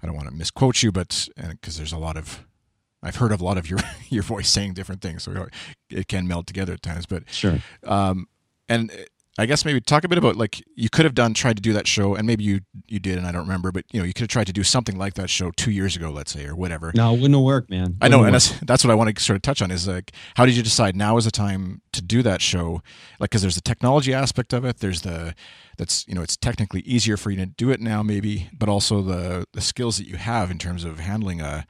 [0.02, 2.44] I don't want to misquote you, but because there's a lot of
[3.02, 5.48] I've heard of a lot of your your voice saying different things, so
[5.88, 7.06] it can meld together at times.
[7.06, 7.58] But Sure.
[7.84, 8.28] um,
[8.68, 8.92] and
[9.40, 11.72] I guess maybe talk a bit about like you could have done tried to do
[11.72, 14.12] that show, and maybe you you did, and I don't remember, but you know you
[14.12, 16.54] could have tried to do something like that show two years ago, let's say, or
[16.54, 16.92] whatever.
[16.94, 17.96] No, it wouldn't have worked, man.
[18.02, 19.88] I know, Wouldn't and that's that's what I want to sort of touch on is
[19.88, 22.82] like, how did you decide now is the time to do that show?
[23.18, 24.80] Like, because there's the technology aspect of it.
[24.80, 25.34] There's the
[25.78, 29.00] that's you know it's technically easier for you to do it now, maybe, but also
[29.00, 31.66] the the skills that you have in terms of handling a,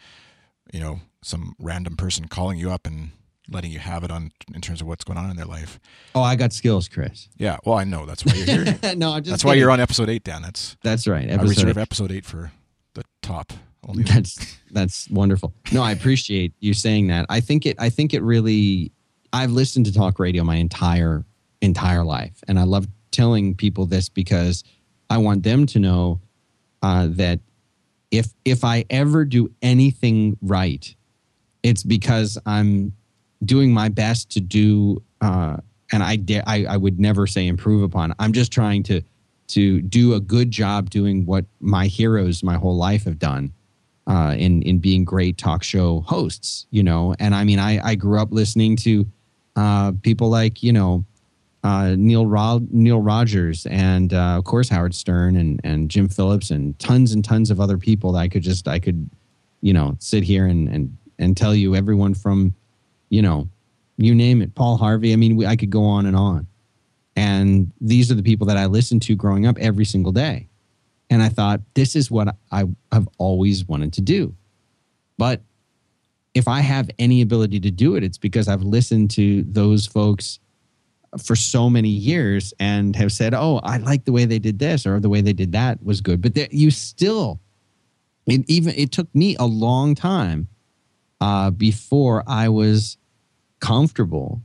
[0.73, 3.13] you know, some random person calling you up and
[3.51, 5.81] letting you have it on in terms of what's going on in their life.
[6.15, 7.29] Oh, I got skills, Chris.
[7.37, 8.79] Yeah, well, I know that's why you're here.
[8.97, 10.43] no, I'm just that's why you're on episode eight, Dan.
[10.43, 11.29] That's That's right.
[11.29, 12.53] I Episode reserve episode eight for
[12.95, 13.53] the top.
[13.87, 18.13] Only that's that's wonderful no i appreciate you saying that i think it i think
[18.13, 18.93] it really
[19.33, 21.25] i've listened to talk radio my entire
[21.61, 24.65] entire life and i love telling people this because
[25.09, 26.21] i want them to know
[26.83, 27.41] uh, that
[28.11, 30.95] if if i ever do anything right
[31.63, 32.93] it's because i'm
[33.45, 35.57] doing my best to do uh,
[35.93, 39.03] and I, dare, I i would never say improve upon i'm just trying to
[39.49, 43.53] to do a good job doing what my heroes my whole life have done
[44.11, 47.15] uh, in in being great talk show hosts, you know.
[47.19, 49.07] And I mean, I I grew up listening to
[49.57, 51.05] uh, people like you know
[51.63, 56.51] uh, Neil Ro- Neil Rogers and uh, of course Howard Stern and and Jim Phillips
[56.51, 59.09] and tons and tons of other people that I could just I could
[59.61, 62.55] you know sit here and and and tell you everyone from
[63.11, 63.49] you know
[64.01, 65.13] you name it Paul Harvey.
[65.13, 66.47] I mean, we, I could go on and on.
[67.17, 70.49] And these are the people that I listened to growing up every single day.
[71.11, 74.35] And I thought, this is what I have always wanted to do.
[75.19, 75.43] But
[76.35, 80.39] if I have any ability to do it, it's because I've listened to those folks
[81.23, 84.87] for so many years and have said, oh, I like the way they did this
[84.87, 86.23] or the way they did that was good.
[86.23, 87.41] But there, you still,
[88.27, 90.47] it even it took me a long time
[91.21, 92.97] uh, before I was
[93.61, 94.43] comfortable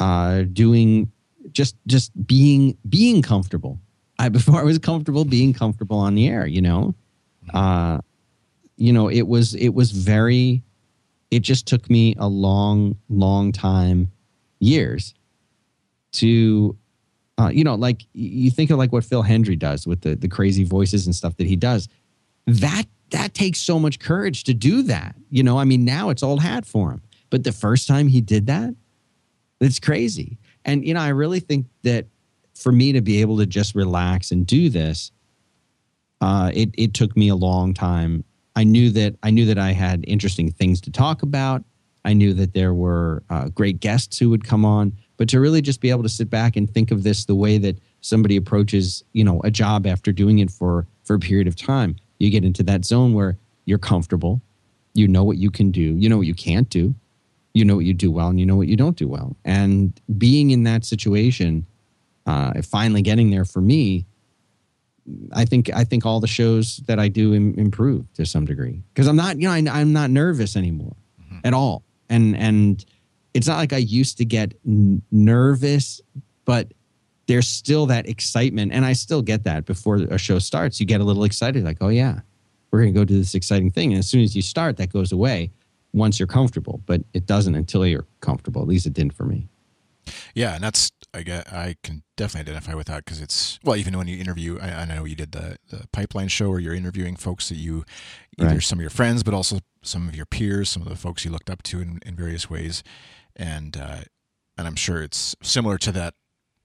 [0.00, 1.10] uh, doing
[1.52, 3.78] just just being being comfortable.
[4.18, 6.94] I before I was comfortable being comfortable on the air, you know.
[7.52, 7.98] Uh
[8.76, 10.62] you know, it was it was very
[11.30, 14.10] it just took me a long long time
[14.60, 15.14] years
[16.12, 16.76] to
[17.38, 20.28] uh, you know, like you think of like what Phil Hendrie does with the the
[20.28, 21.88] crazy voices and stuff that he does.
[22.46, 25.14] That that takes so much courage to do that.
[25.30, 27.02] You know, I mean, now it's old hat for him.
[27.30, 28.74] But the first time he did that,
[29.60, 30.38] it's crazy.
[30.64, 32.06] And you know, I really think that
[32.54, 35.12] for me to be able to just relax and do this,
[36.20, 38.24] uh, it it took me a long time.
[38.56, 41.64] I knew that I knew that I had interesting things to talk about.
[42.04, 45.60] I knew that there were uh, great guests who would come on, but to really
[45.60, 49.04] just be able to sit back and think of this the way that somebody approaches,
[49.12, 52.44] you know, a job after doing it for for a period of time, you get
[52.44, 54.40] into that zone where you're comfortable,
[54.94, 56.94] you know what you can do, you know what you can't do,
[57.58, 59.36] you know what you do well, and you know what you don't do well.
[59.44, 61.66] And being in that situation,
[62.26, 64.06] uh, finally getting there for me,
[65.32, 68.82] I think I think all the shows that I do Im- improve to some degree.
[68.92, 70.94] Because I'm not you know I, I'm not nervous anymore
[71.44, 71.82] at all.
[72.08, 72.84] And and
[73.34, 76.00] it's not like I used to get n- nervous
[76.44, 76.72] but
[77.26, 78.72] there's still that excitement.
[78.72, 80.80] And I still get that before a show starts.
[80.80, 82.20] You get a little excited like oh yeah
[82.70, 83.92] we're gonna go do this exciting thing.
[83.92, 85.50] And as soon as you start that goes away
[85.92, 88.62] once you're comfortable but it doesn't until you're comfortable.
[88.62, 89.48] At least it didn't for me.
[90.34, 93.96] Yeah, and that's I get I can definitely identify with that because it's well even
[93.96, 97.16] when you interview I, I know you did the the pipeline show where you're interviewing
[97.16, 97.84] folks that you
[98.38, 98.62] either Right.
[98.62, 101.30] some of your friends but also some of your peers some of the folks you
[101.30, 102.82] looked up to in, in various ways.
[103.36, 104.02] And uh,
[104.56, 106.14] and I'm sure it's similar to that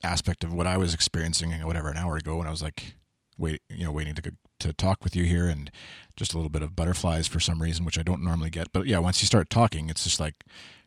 [0.03, 2.95] aspect of what I was experiencing whatever an hour ago when I was like
[3.38, 4.21] wait you know waiting to
[4.63, 5.71] to talk with you here and
[6.15, 8.86] just a little bit of butterflies for some reason which I don't normally get but
[8.88, 10.36] yeah once you start talking it's just like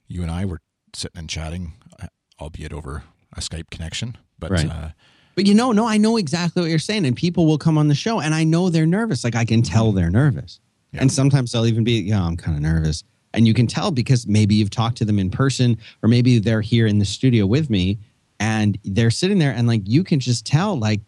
[0.08, 0.60] you and I were
[0.94, 2.06] sitting and chatting uh,
[2.40, 3.04] albeit over
[3.36, 4.68] a Skype connection but Right.
[4.70, 4.88] uh,
[5.34, 7.04] But you know, no, I know exactly what you're saying.
[7.06, 9.24] And people will come on the show and I know they're nervous.
[9.24, 10.60] Like I can tell they're nervous.
[10.92, 11.00] Yeah.
[11.02, 13.02] And sometimes they'll even be, yeah, I'm kind of nervous.
[13.34, 16.62] And you can tell because maybe you've talked to them in person or maybe they're
[16.62, 17.98] here in the studio with me
[18.40, 21.00] and they're sitting there and like you can just tell like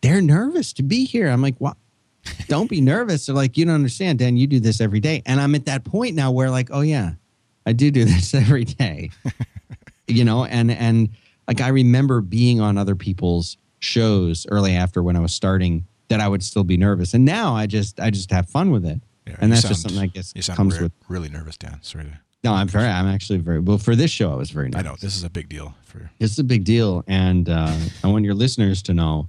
[0.00, 1.28] they're nervous to be here.
[1.28, 1.76] I'm like, what?
[2.48, 3.26] Don't be nervous.
[3.26, 5.22] They're like, you don't understand, Dan, you do this every day.
[5.26, 7.12] And I'm at that point now where like, oh yeah,
[7.66, 9.10] I do do this every day.
[10.06, 11.08] you know, and and
[11.48, 16.20] like I remember being on other people's shows early after when I was starting that
[16.20, 19.00] I would still be nervous, and now I just I just have fun with it,
[19.26, 20.92] Yeah, and that's sound- just something I guess comes re- with.
[21.08, 21.78] really nervous, Dan.
[21.82, 22.04] Sorry.
[22.04, 22.86] To, No, I'm very.
[22.86, 24.30] I'm actually very well for this show.
[24.32, 24.86] I was very Nervous.
[24.86, 26.10] I know this is a big deal for.
[26.18, 29.28] This is a big deal, and uh, I want your listeners to know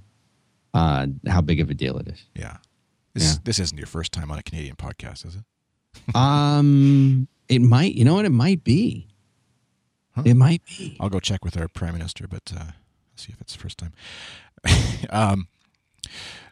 [0.74, 2.22] uh, how big of a deal it is.
[2.34, 2.58] Yeah.
[3.16, 3.38] This Yeah.
[3.44, 5.44] this isn't your first time on a Canadian podcast, is it?
[6.14, 7.94] Um, it might.
[7.94, 8.26] You know what?
[8.26, 9.08] It might be.
[10.14, 10.22] Huh.
[10.26, 10.96] It might be.
[11.00, 12.72] I'll go check with our prime minister, but uh,
[13.14, 13.94] see if it's the first time.
[15.10, 15.48] um,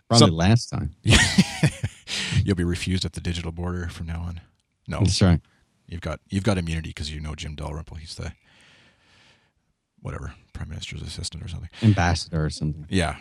[0.08, 0.94] Probably So- last time.
[2.44, 4.40] you'll be refused at the digital border from now on.
[4.88, 5.40] No, That's right.
[5.86, 7.98] you've got you've got immunity because you know Jim Dalrymple.
[7.98, 8.32] He's the
[10.00, 11.68] whatever prime minister's assistant or something.
[11.82, 12.86] Ambassador or something.
[12.88, 13.16] Yeah.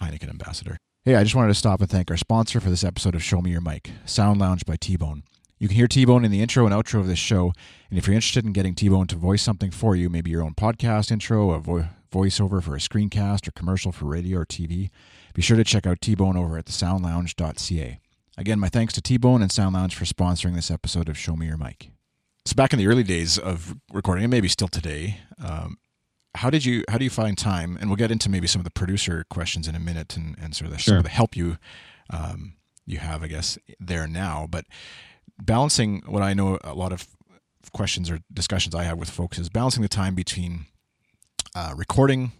[0.00, 0.78] Heineken ambassador.
[1.08, 3.40] Hey, I just wanted to stop and thank our sponsor for this episode of Show
[3.40, 5.22] Me Your Mic, Sound Lounge by T Bone.
[5.58, 7.54] You can hear T Bone in the intro and outro of this show,
[7.88, 10.42] and if you're interested in getting T Bone to voice something for you, maybe your
[10.42, 14.90] own podcast intro, a vo- voiceover for a screencast or commercial for radio or TV,
[15.32, 18.00] be sure to check out T Bone over at thesoundlounge.ca.
[18.36, 21.36] Again, my thanks to T Bone and Sound Lounge for sponsoring this episode of Show
[21.36, 21.88] Me Your Mic.
[22.44, 25.78] So back in the early days of recording, and maybe still today, um,
[26.34, 27.76] how did you how do you find time?
[27.80, 30.54] And we'll get into maybe some of the producer questions in a minute and, and
[30.54, 31.58] sort of the, some of the help you
[32.10, 32.54] um,
[32.86, 34.46] you have i guess there now.
[34.48, 34.64] But
[35.40, 37.06] balancing what i know a lot of
[37.72, 40.66] questions or discussions i have with folks is balancing the time between
[41.54, 42.32] uh, recording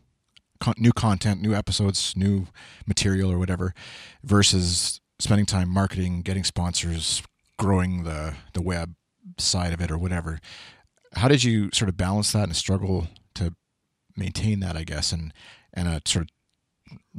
[0.59, 2.49] con- new content new episodes new
[2.87, 3.73] material or whatever
[4.25, 7.23] versus spending time marketing getting sponsors
[7.59, 8.95] growing the the web
[9.37, 10.41] side of it or whatever.
[11.15, 13.09] How did you sort of balance that and struggle
[14.19, 15.13] maintain that, I guess.
[15.13, 15.33] And
[15.73, 16.31] and a sort of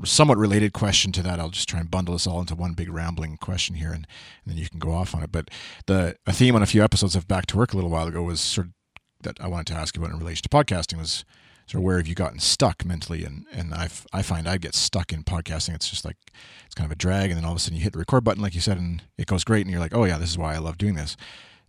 [0.03, 2.89] somewhat related question to that, I'll just try and bundle this all into one big
[2.89, 4.07] rambling question here, and,
[4.43, 5.31] and then you can go off on it.
[5.31, 5.49] But
[5.85, 8.23] the a theme on a few episodes of Back to Work a little while ago
[8.23, 8.73] was sort of
[9.21, 11.25] that I wanted to ask you about in relation to podcasting was
[11.67, 13.23] sort of where have you gotten stuck mentally?
[13.23, 15.75] And and I I find I get stuck in podcasting.
[15.75, 16.17] It's just like
[16.65, 18.23] it's kind of a drag, and then all of a sudden you hit the record
[18.23, 20.37] button, like you said, and it goes great, and you're like, oh yeah, this is
[20.37, 21.15] why I love doing this.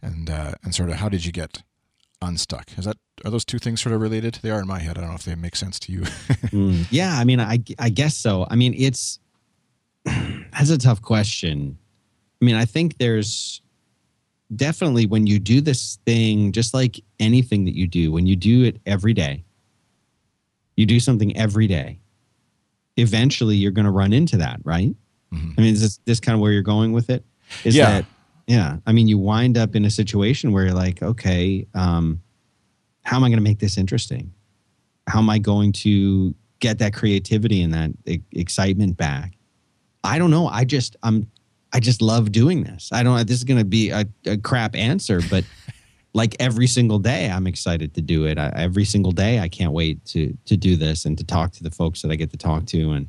[0.03, 1.63] And uh, and sort of how did you get
[2.23, 2.67] unstuck?
[2.79, 4.39] Is that are those two things sort of related?
[4.43, 4.97] They are in my head.
[4.97, 6.01] I don't know if they make sense to you.
[6.51, 8.45] Mm, yeah, I mean, I I guess so.
[8.51, 9.21] I mean, it's
[10.05, 11.79] that's a tough question.
[12.41, 13.61] I mean, I think there's
[14.57, 18.65] definitely when you do this thing, just like anything that you do, when you do
[18.65, 19.45] it every day,
[20.77, 22.01] you do something every day.
[22.97, 24.95] Eventually, you're going to run into that, right?
[25.33, 25.55] Mhm.
[25.57, 27.25] I mean, is this, this kind of where you're going with it?
[27.65, 27.91] Is Yeah.
[27.91, 28.05] that
[28.51, 28.79] yeah?
[28.85, 32.21] I mean, you wind up in a situation where you're like, okay, um,
[33.03, 34.33] how am I going to make this interesting?
[35.07, 39.35] How am I going to get that creativity and that e- excitement back?
[40.03, 40.49] I don't know.
[40.49, 41.31] I just I'm
[41.73, 42.91] I just love doing this.
[42.93, 43.25] I don't.
[43.25, 45.45] This is going to be a, a crap answer, but
[46.13, 48.37] like every single day, I'm excited to do it.
[48.37, 51.63] I, every single day, I can't wait to to do this and to talk to
[51.63, 53.09] the folks that I get to talk to, and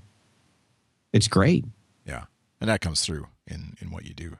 [1.14, 1.66] it's great.
[2.06, 2.26] yeah,
[2.60, 4.38] and that comes through in in what you do.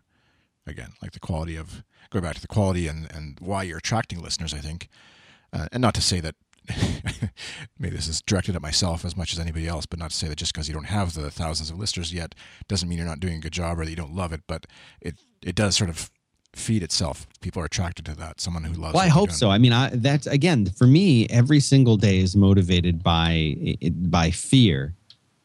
[0.68, 4.22] Again, like the quality of going back to the quality and and why you're attracting
[4.22, 4.54] listeners.
[4.54, 4.90] I think,
[5.54, 6.36] uh, and not to say that.
[7.80, 10.28] maybe this is directed at myself as much as anybody else, but not to say
[10.28, 12.36] that just because you don't have the thousands of listeners yet
[12.68, 14.42] doesn't mean you're not doing a good job or that you don't love it.
[14.46, 14.68] But
[15.02, 16.12] it it does sort of
[16.54, 17.28] feed itself.
[17.42, 18.40] People are attracted to that.
[18.40, 18.94] Someone who loves.
[18.94, 19.50] Well, I hope so.
[19.50, 21.28] I mean, I, that's again for me.
[21.30, 24.94] Every single day is motivated by by fear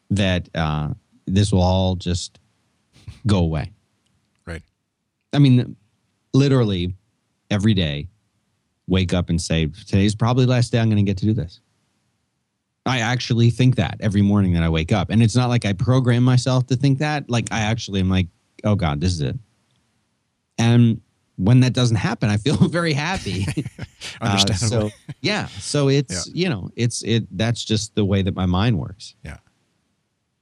[0.09, 0.89] that uh,
[1.25, 2.39] this will all just
[3.25, 3.71] go away.
[5.33, 5.75] I mean,
[6.33, 6.93] literally
[7.49, 8.07] every day,
[8.87, 11.33] wake up and say, "Today's probably the last day I'm going to get to do
[11.33, 11.59] this."
[12.85, 15.73] I actually think that every morning that I wake up, and it's not like I
[15.73, 17.29] program myself to think that.
[17.29, 18.27] Like I actually am like,
[18.63, 19.37] "Oh God, this is it."
[20.57, 21.01] And
[21.35, 23.45] when that doesn't happen, I feel very happy.
[24.21, 24.89] Uh, Understandable.
[24.89, 28.79] so yeah, so it's you know it's it that's just the way that my mind
[28.79, 29.13] works.
[29.23, 29.37] Yeah.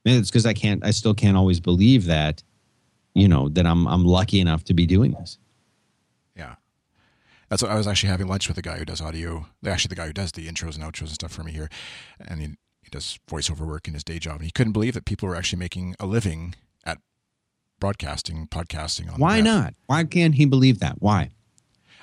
[0.06, 2.42] and it's because I can't I still can't always believe that
[3.16, 5.40] you know that I'm I'm lucky enough to be doing this.
[6.36, 6.56] Yeah.
[7.50, 9.48] That's what I was actually having lunch with the guy who does audio.
[9.66, 11.70] Actually, the guy who does the intros and outros and stuff for me here,
[12.20, 12.48] and he,
[12.82, 14.36] he does voiceover work in his day job.
[14.36, 16.98] And he couldn't believe that people were actually making a living at
[17.80, 19.12] broadcasting, podcasting.
[19.14, 19.76] On Why not?
[19.86, 20.98] Why can't he believe that?
[21.00, 21.32] Why?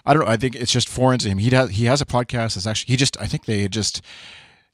[0.07, 0.31] I don't know.
[0.31, 1.39] I think it's just foreign to him.
[1.39, 2.55] He has he has a podcast.
[2.55, 3.21] That's actually he just.
[3.21, 4.01] I think they just.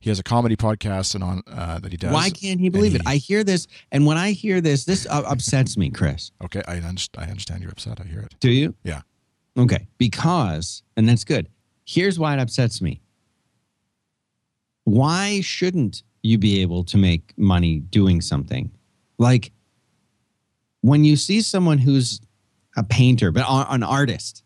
[0.01, 2.12] He has a comedy podcast and on uh, that he does.
[2.12, 3.09] Why can't he believe And it?
[3.09, 6.30] I hear this, and when I hear this, this uh, upsets me, Chris.
[6.44, 7.26] Okay, I understand.
[7.26, 8.01] I understand you're upset.
[8.01, 8.34] I hear it.
[8.40, 8.74] Do you?
[8.84, 9.03] Yeah.
[9.57, 9.88] Okay.
[9.99, 11.49] Because, and that's good.
[11.84, 13.01] Here's why it upsets me.
[14.84, 18.70] Why shouldn't you be able to make money doing something?
[19.18, 19.53] Like
[20.80, 22.20] when you see someone who's
[22.76, 24.44] a painter, but an artist,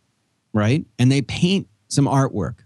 [0.55, 0.85] right?
[0.99, 2.61] And they paint some artwork.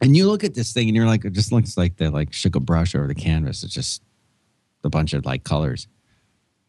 [0.00, 2.32] And you look at this thing and you're like, it just looks like they like
[2.32, 3.62] shook a brush over the canvas.
[3.62, 4.02] It's just
[4.82, 5.86] a bunch of like colors.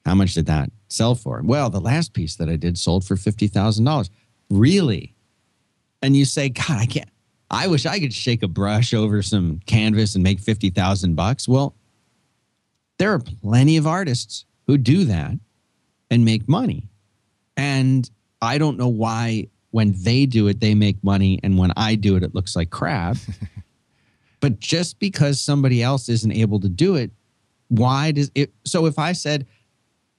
[0.06, 1.42] How much did that sell for?
[1.44, 4.10] Well, the last piece that I did sold for $50,000.
[4.50, 5.16] Really?
[6.02, 7.10] And you say, God, I can't.
[7.50, 11.48] I wish I could shake a brush over some canvas and make 50,000 bucks.
[11.48, 11.76] Well,
[12.98, 15.34] there are plenty of artists who do that
[16.10, 16.88] and make money.
[17.58, 18.10] And
[18.42, 21.40] I don't know why when they do it, they make money.
[21.44, 23.18] And when I do it, it looks like crap.
[24.40, 27.12] but just because somebody else isn't able to do it,
[27.70, 28.54] why does it?
[28.66, 29.48] So if I said,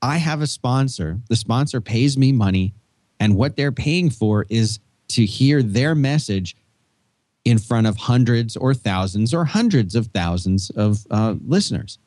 [0.01, 2.75] I have a sponsor, the sponsor pays me money,
[3.21, 6.57] and what they're paying for is to hear their message
[7.45, 11.99] in front of hundreds or thousands or hundreds of thousands of uh, listeners.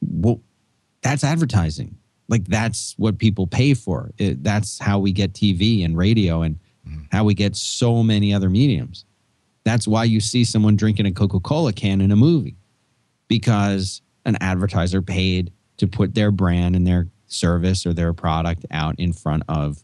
[0.00, 0.40] Well,
[1.02, 1.96] that's advertising.
[2.28, 4.10] Like that's what people pay for.
[4.18, 7.06] It, that's how we get TV and radio and mm.
[7.12, 9.04] how we get so many other mediums.
[9.64, 12.56] That's why you see someone drinking a Coca Cola can in a movie
[13.28, 18.94] because an advertiser paid to put their brand and their service or their product out
[18.98, 19.82] in front of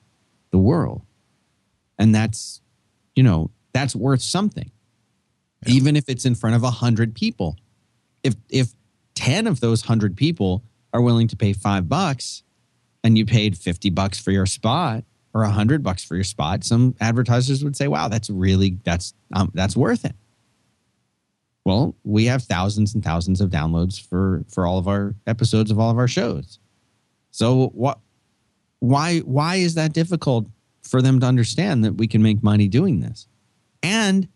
[0.51, 1.03] the world.
[1.99, 2.61] And that's,
[3.15, 4.71] you know, that's worth something.
[5.67, 5.75] Yeah.
[5.75, 7.57] Even if it's in front of a hundred people.
[8.23, 8.75] If if
[9.15, 12.43] 10 of those hundred people are willing to pay five bucks
[13.05, 16.65] and you paid 50 bucks for your spot or a hundred bucks for your spot,
[16.65, 20.15] some advertisers would say, wow, that's really, that's, um, that's worth it.
[21.65, 25.79] Well, we have thousands and thousands of downloads for, for all of our episodes of
[25.79, 26.59] all of our shows.
[27.31, 27.99] So what,
[28.81, 30.47] why, why is that difficult
[30.83, 33.29] for them to understand that we can make money doing this?
[33.83, 34.27] And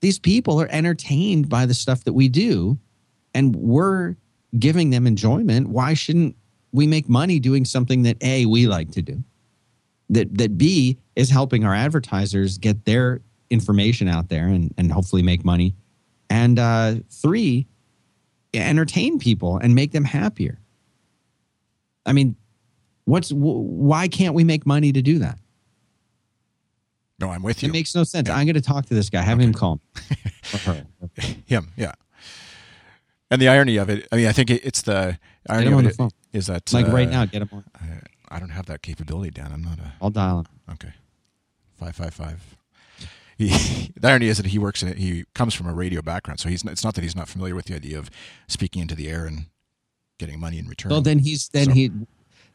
[0.00, 2.78] these people are entertained by the stuff that we do
[3.34, 4.16] and we're
[4.58, 6.36] giving them enjoyment, why shouldn't
[6.72, 9.22] we make money doing something that A, we like to do?
[10.08, 15.22] That that B is helping our advertisers get their information out there and, and hopefully
[15.22, 15.74] make money.
[16.30, 17.66] And uh, three,
[18.54, 20.60] entertain people and make them happier.
[22.04, 22.36] I mean,
[23.04, 25.38] what's why can't we make money to do that?
[27.18, 27.70] No, I'm with you.
[27.70, 28.28] It makes no sense.
[28.28, 28.36] Yeah.
[28.36, 29.22] I'm going to talk to this guy.
[29.22, 29.46] Have okay.
[29.46, 30.82] him call me.
[31.46, 31.92] him, yeah.
[33.30, 36.46] And the irony of it, I mean, I think it's the irony of it is
[36.46, 37.64] that like uh, right now, get him on.
[38.28, 39.52] I, don't have that capability, Dan.
[39.52, 39.92] I'm not a.
[40.00, 40.46] I'll dial him.
[40.72, 40.92] Okay,
[41.78, 42.56] five five five.
[43.36, 44.98] He, the irony is that he works in it.
[44.98, 46.64] He comes from a radio background, so he's.
[46.64, 48.10] It's not that he's not familiar with the idea of
[48.48, 49.46] speaking into the air and
[50.18, 50.90] getting money in return.
[50.90, 51.72] Well, then he's then so.
[51.72, 51.90] he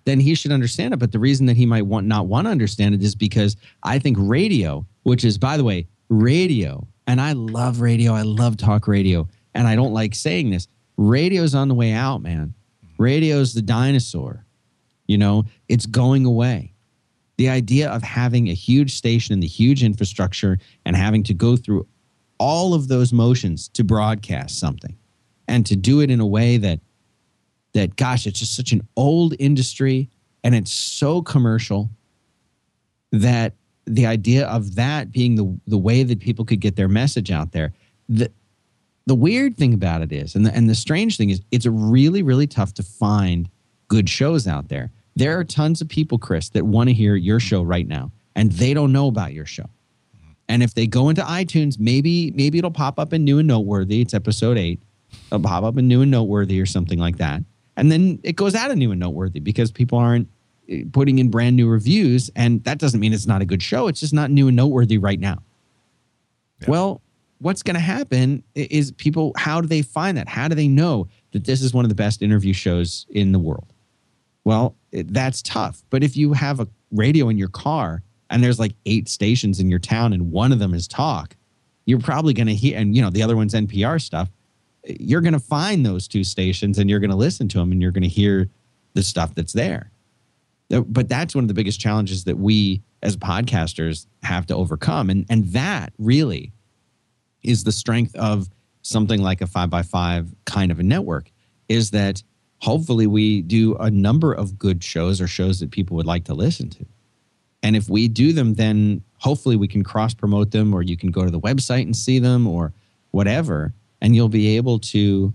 [0.06, 0.98] then he should understand it.
[0.98, 4.00] But the reason that he might want not want to understand it is because I
[4.00, 8.14] think radio, which is by the way, radio, and I love radio.
[8.14, 10.68] I love talk radio and I don't like saying this,
[10.98, 12.54] radio's on the way out, man.
[12.98, 14.46] Radio's the dinosaur.
[15.12, 16.74] You know, it's going away.
[17.36, 21.58] The idea of having a huge station and the huge infrastructure and having to go
[21.58, 21.86] through
[22.38, 24.96] all of those motions to broadcast something
[25.50, 26.80] and to do it in a way that
[27.74, 30.10] that gosh, it's just such an old industry
[30.46, 31.90] and it's so commercial
[33.12, 33.54] that
[33.86, 37.52] the idea of that being the the way that people could get their message out
[37.52, 37.74] there
[38.08, 38.32] that
[39.08, 42.24] the weird thing about it is, and the, and the strange thing is, it's really,
[42.24, 43.50] really tough to find
[43.92, 44.90] good shows out there.
[45.16, 48.52] There are tons of people, Chris, that want to hear your show right now, and
[48.52, 49.70] they don't know about your show.
[50.48, 54.02] And if they go into iTunes, maybe maybe it'll pop up in new and noteworthy.
[54.02, 54.82] It's episode eight.
[55.28, 57.42] It'll pop up in new and noteworthy or something like that.
[57.78, 60.28] And then it goes out of new and noteworthy because people aren't
[60.70, 62.30] eh, putting in brand new reviews.
[62.36, 63.88] And that doesn't mean it's not a good show.
[63.88, 65.42] It's just not new and noteworthy right now.
[66.62, 66.70] Yeah.
[66.70, 67.02] Well,
[67.40, 71.08] what's going to happen is people how do they find that how do they know
[71.32, 73.71] that this is one of the best interview shows in the world
[74.44, 75.84] well that's tough.
[75.90, 79.70] But if you have a radio in your car and there's like eight stations in
[79.70, 81.36] your town and one of them is talk
[81.86, 84.30] you're probably going to hear and you know the other one's npr stuff
[84.86, 87.82] you're going to find those two stations and you're going to listen to them and
[87.82, 88.50] you're going to hear
[88.94, 89.92] the stuff that's there.
[90.70, 95.10] But that's one of the biggest challenges that we as podcasters have to overcome.
[95.10, 96.54] And and that really
[97.44, 98.48] is the strength of
[98.82, 101.32] something like a five by five kind of a network
[101.68, 102.24] is that
[102.62, 106.34] hopefully we do a number of good shows or shows that people would like to
[106.34, 106.86] listen to.
[107.64, 111.12] And if we do them, then hopefully we can cross promote them or you can
[111.12, 112.74] go to the website and see them or
[113.12, 113.74] whatever.
[114.02, 115.34] And you'll be able to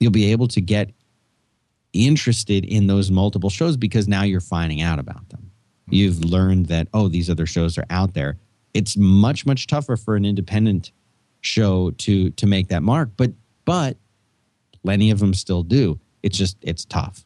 [0.00, 0.90] you'll be able to get
[1.92, 5.40] interested in those multiple shows because now you're finding out about them.
[5.40, 5.94] Mm-hmm.
[5.94, 8.36] You've learned that, oh, these other shows are out there
[8.74, 10.90] it's much much tougher for an independent
[11.40, 13.32] show to to make that mark but
[13.64, 13.96] but
[14.82, 17.24] plenty of them still do it's just it's tough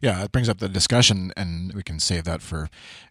[0.00, 2.68] yeah it brings up the discussion and we can save that for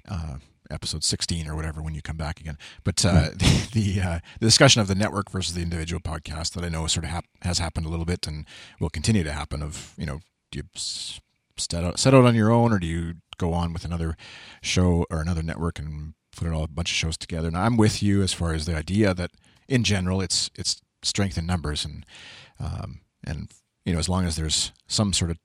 [0.10, 0.36] uh,
[0.72, 2.58] episode 16 or whatever when you come back again.
[2.84, 6.64] But uh, the the, uh, the, discussion of the network versus the individual podcast that
[6.64, 8.46] I know sort of hap- has happened a little bit and
[8.80, 9.62] will continue to happen.
[9.62, 10.22] Of you know,
[10.52, 10.64] do you
[11.58, 14.16] set out, set out on your own or do you go on with another
[14.62, 17.48] show or another network and put it all a bunch of shows together?
[17.48, 19.32] And I'm with you as far as the idea that
[19.68, 22.06] in general it's it's strength in numbers and
[22.60, 23.52] um, and
[23.86, 25.38] you know as long as there's some sort of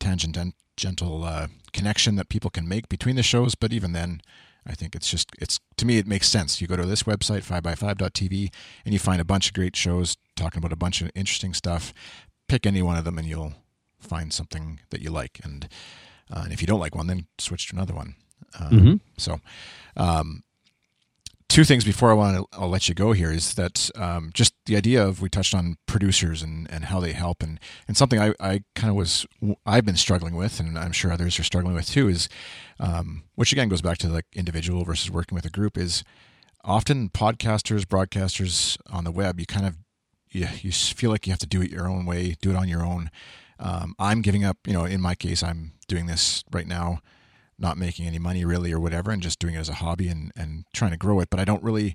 [0.00, 3.54] tangent and gentle uh, connection that people can make between the shows.
[3.54, 4.20] But even then,
[4.66, 6.60] I think it's just it's to me it makes sense.
[6.60, 8.52] You go to this website 5by5.tv
[8.84, 11.92] and you find a bunch of great shows talking about a bunch of interesting stuff.
[12.48, 13.54] Pick any one of them and you'll
[13.98, 15.40] find something that you like.
[15.42, 15.68] And
[16.32, 18.14] uh, and if you don't like one, then switch to another one.
[18.58, 18.94] Um, mm-hmm.
[19.18, 19.40] So,
[19.96, 20.42] um,
[21.48, 24.54] two things before I want to I'll let you go here is that um, just
[24.66, 28.20] the idea of we touched on producers and, and how they help and, and something
[28.20, 29.26] I, I kind of was
[29.66, 32.28] I've been struggling with and I'm sure others are struggling with too is
[32.80, 36.02] um, which again goes back to like individual versus working with a group is
[36.64, 39.76] often podcasters broadcasters on the web you kind of
[40.30, 42.68] you, you feel like you have to do it your own way do it on
[42.68, 43.10] your own.
[43.60, 47.00] Um, I'm giving up you know in my case I'm doing this right now
[47.58, 50.32] not making any money really or whatever and just doing it as a hobby and,
[50.36, 51.30] and trying to grow it.
[51.30, 51.94] But I don't really,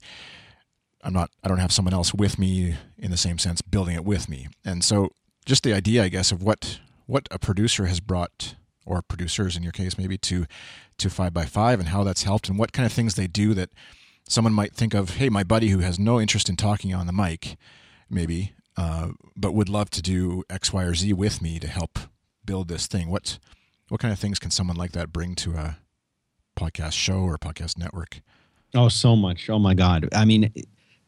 [1.04, 4.06] I'm not, I don't have someone else with me in the same sense building it
[4.06, 4.48] with me.
[4.64, 5.10] And so
[5.46, 8.56] just the idea, I guess, of what, what a producer has brought
[8.86, 10.46] or producers in your case maybe to,
[10.98, 13.54] to five by five and how that's helped and what kind of things they do
[13.54, 13.70] that
[14.28, 17.14] someone might think of, Hey, my buddy who has no interest in talking on the
[17.14, 17.58] mic,
[18.10, 22.00] maybe, uh, but would love to do X, Y, or Z with me to help
[22.46, 23.10] build this thing.
[23.10, 23.40] What,
[23.90, 25.78] what kind of things can someone like that bring to a
[26.58, 28.22] podcast show or podcast network?
[28.76, 29.50] Oh, so much.
[29.50, 30.08] Oh my God.
[30.14, 30.54] I mean,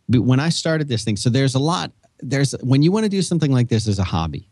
[0.08, 1.92] when I started this thing, so there's a lot.
[2.20, 4.50] There's when you want to do something like this as a hobby,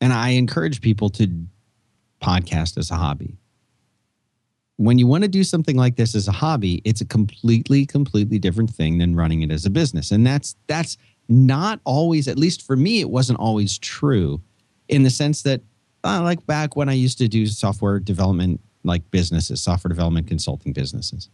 [0.00, 1.28] and I encourage people to
[2.22, 3.36] podcast as a hobby.
[4.76, 8.38] When you want to do something like this as a hobby, it's a completely, completely
[8.38, 10.96] different thing than running it as a business, and that's that's
[11.28, 12.26] not always.
[12.28, 14.40] At least for me, it wasn't always true,
[14.88, 15.62] in the sense that
[16.04, 20.72] uh, like back when I used to do software development, like businesses, software development consulting
[20.72, 21.28] businesses.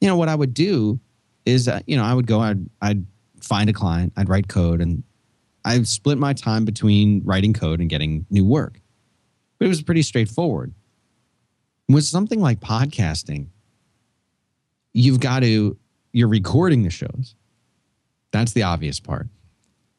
[0.00, 1.00] You know, what I would do
[1.44, 3.04] is, uh, you know, I would go, I'd, I'd
[3.40, 5.02] find a client, I'd write code, and
[5.64, 8.80] I split my time between writing code and getting new work.
[9.58, 10.72] But it was pretty straightforward.
[11.88, 13.46] With something like podcasting,
[14.92, 15.76] you've got to,
[16.12, 17.34] you're recording the shows.
[18.30, 19.28] That's the obvious part.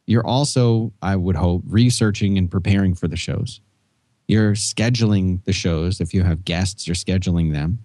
[0.06, 3.62] You're also, I would hope, researching and preparing for the shows.
[4.30, 6.00] You're scheduling the shows.
[6.00, 7.80] If you have guests, you're scheduling them.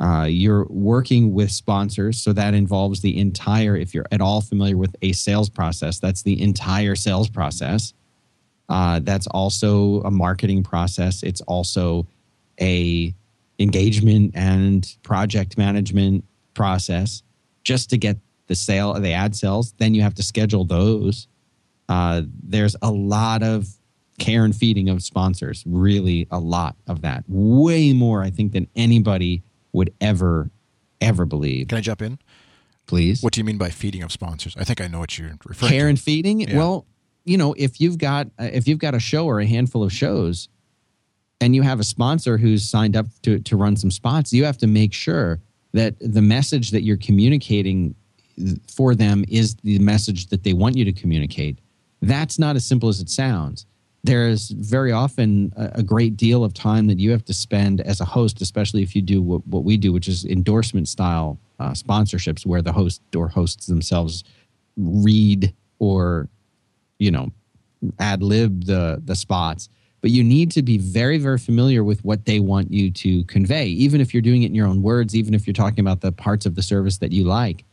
[0.00, 2.16] Uh, you're working with sponsors.
[2.16, 6.22] So that involves the entire, if you're at all familiar with a sales process, that's
[6.22, 7.92] the entire sales process.
[8.70, 11.22] Uh, that's also a marketing process.
[11.22, 12.06] It's also
[12.58, 13.14] a
[13.58, 16.24] engagement and project management
[16.54, 17.22] process
[17.64, 18.16] just to get
[18.46, 19.74] the sale the ad sales.
[19.76, 21.28] Then you have to schedule those.
[21.86, 23.68] Uh, there's a lot of
[24.18, 25.62] care and feeding of sponsors.
[25.66, 27.24] Really, a lot of that.
[27.28, 29.42] Way more, I think, than anybody
[29.72, 30.50] would ever,
[31.00, 31.68] ever believe.
[31.68, 32.18] Can I jump in?
[32.86, 33.22] Please.
[33.22, 34.56] What do you mean by feeding of sponsors?
[34.56, 35.88] I think I know what you're referring care to.
[35.88, 36.40] and feeding.
[36.40, 36.56] Yeah.
[36.56, 36.86] Well,
[37.24, 39.92] you know, if you've got uh, if you've got a show or a handful of
[39.92, 40.48] shows,
[41.40, 44.58] and you have a sponsor who's signed up to to run some spots, you have
[44.58, 45.40] to make sure
[45.72, 47.94] that the message that you're communicating
[48.68, 51.58] for them is the message that they want you to communicate.
[52.02, 53.66] That's not as simple as it sounds
[54.06, 58.00] there's very often a, a, great deal of time that you have to spend as
[58.00, 61.70] a host, especially if you do what, what we do, which is endorsement style uh,
[61.70, 64.24] sponsorships, where the host or hosts themselves
[64.76, 66.28] read or,
[66.98, 67.32] you know,
[67.98, 69.68] ad lib the the spots.
[70.00, 73.66] But you need to be very, very familiar with what they want you to convey,
[73.66, 76.12] even if you're doing it in your own words, even if you're talking about the
[76.12, 77.64] parts of the service that you like.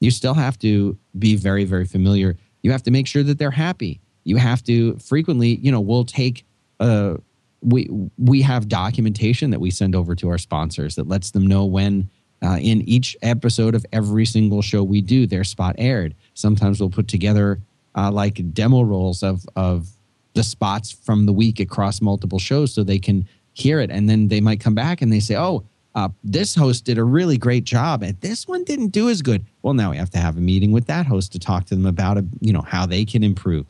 [0.00, 2.36] You still have to be very, very familiar.
[2.62, 6.04] You have to make sure that they're happy you have to frequently, you know, we'll
[6.04, 6.44] take
[6.80, 7.14] uh
[7.62, 11.64] we we have documentation that we send over to our sponsors that lets them know
[11.64, 12.10] when
[12.42, 16.14] uh, in each episode of every single show we do their spot aired.
[16.34, 17.60] Sometimes we'll put together
[17.94, 19.88] uh, like demo rolls of of
[20.34, 24.28] the spots from the week across multiple shows so they can hear it and then
[24.28, 25.64] they might come back and they say, "Oh,
[25.94, 29.46] uh, this host did a really great job and this one didn't do as good."
[29.62, 31.86] Well, now we have to have a meeting with that host to talk to them
[31.86, 33.66] about, a, you know, how they can improve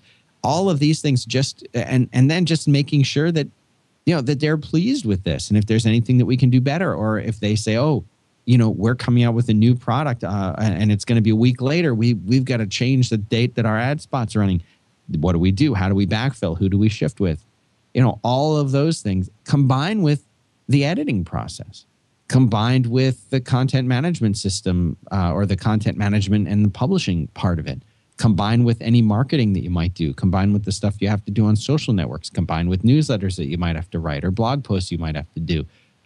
[0.46, 3.48] all of these things just and and then just making sure that
[4.04, 5.48] you know that they're pleased with this.
[5.48, 8.04] And if there's anything that we can do better or if they say oh
[8.44, 11.30] you know we're coming out with a new product uh, and it's going to be
[11.30, 14.62] a week later we we've got to change the date that our ad spots running.
[15.18, 15.74] What do we do?
[15.74, 16.56] How do we backfill?
[16.56, 17.44] Who do we shift with?
[17.92, 20.22] You know all of those things combined with
[20.68, 21.86] the editing process
[22.28, 27.60] combined with the content management system uh, or the content management and the publishing part
[27.60, 27.80] of it
[28.16, 31.30] combined with any marketing that you might do combined with the stuff you have to
[31.30, 34.64] do on social networks combined with newsletters that you might have to write or blog
[34.64, 35.64] posts you might have to do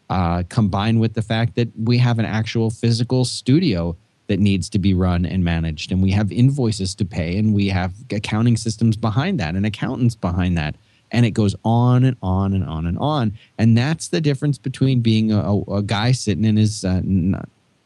[0.09, 3.97] uh, combined with the fact that we have an actual physical studio
[4.27, 7.69] that needs to be run and managed and we have invoices to pay and we
[7.69, 10.75] have accounting systems behind that and accountants behind that
[11.13, 13.37] and it goes on and on and on and on.
[13.59, 17.03] And that's the difference between being a, a guy sitting in his uh,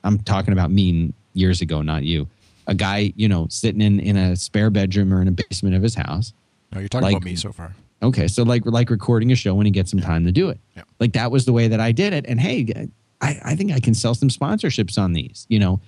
[0.05, 2.29] i'm talking about me years ago not you
[2.67, 5.83] a guy you know sitting in in a spare bedroom or in a basement of
[5.83, 6.33] his house.
[6.73, 7.75] No you're talking like, about me so far.
[8.03, 10.59] okay so like like recording a show when he gets some time to do it.
[10.77, 10.83] Yeah.
[10.99, 12.25] like that was the way that i did it.
[12.27, 12.89] And hey
[13.21, 15.81] I, I think i can sell some sponsorships on these you know?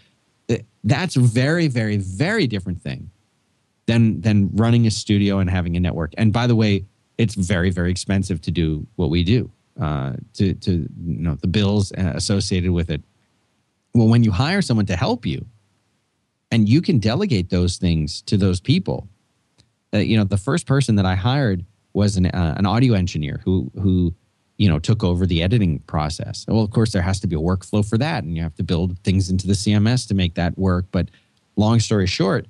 [0.85, 3.11] That's a very very very different thing
[3.87, 6.13] than than running a studio and having a network.
[6.17, 6.85] And by the way
[7.19, 9.51] it's very very expensive to do what we do
[9.81, 13.03] uh, to to you know the bills uh, associated with it.
[13.95, 15.45] Well when you hire someone to help you
[16.57, 19.09] and you can delegate those things to those people
[19.95, 23.41] uh, you know the first person that i hired was an, uh, an audio engineer
[23.45, 24.15] who who
[24.57, 27.39] you know took over the editing process well of course there has to be a
[27.39, 30.57] workflow for that and you have to build things into the cms to make that
[30.59, 31.11] work but
[31.57, 32.47] long story short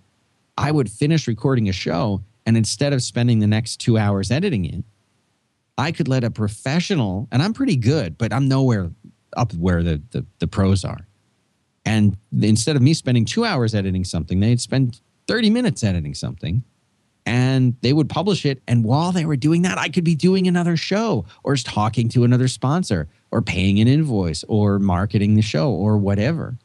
[0.57, 4.65] i would finish recording a show and instead of spending the next two hours editing
[4.65, 4.85] it,
[5.77, 8.91] I could let a professional, and I'm pretty good, but I'm nowhere
[9.37, 11.07] up where the, the, the pros are.
[11.87, 16.65] And instead of me spending two hours editing something, they'd spend 30 minutes editing something
[17.25, 18.61] and they would publish it.
[18.67, 22.25] And while they were doing that, I could be doing another show or talking to
[22.25, 26.59] another sponsor or paying an invoice or marketing the show or whatever.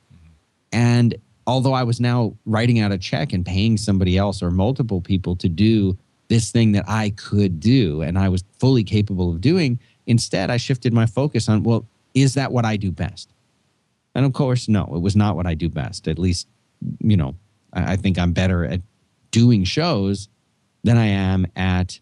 [0.71, 1.15] And
[1.45, 5.35] although I was now writing out a check and paying somebody else or multiple people
[5.37, 5.97] to do
[6.29, 10.57] this thing that I could do and I was fully capable of doing, instead I
[10.57, 13.33] shifted my focus on, well, is that what I do best?
[14.15, 16.07] And of course, no, it was not what I do best.
[16.07, 16.47] At least,
[16.99, 17.35] you know,
[17.73, 18.81] I, I think I'm better at
[19.31, 20.27] doing shows
[20.83, 21.99] than I am at,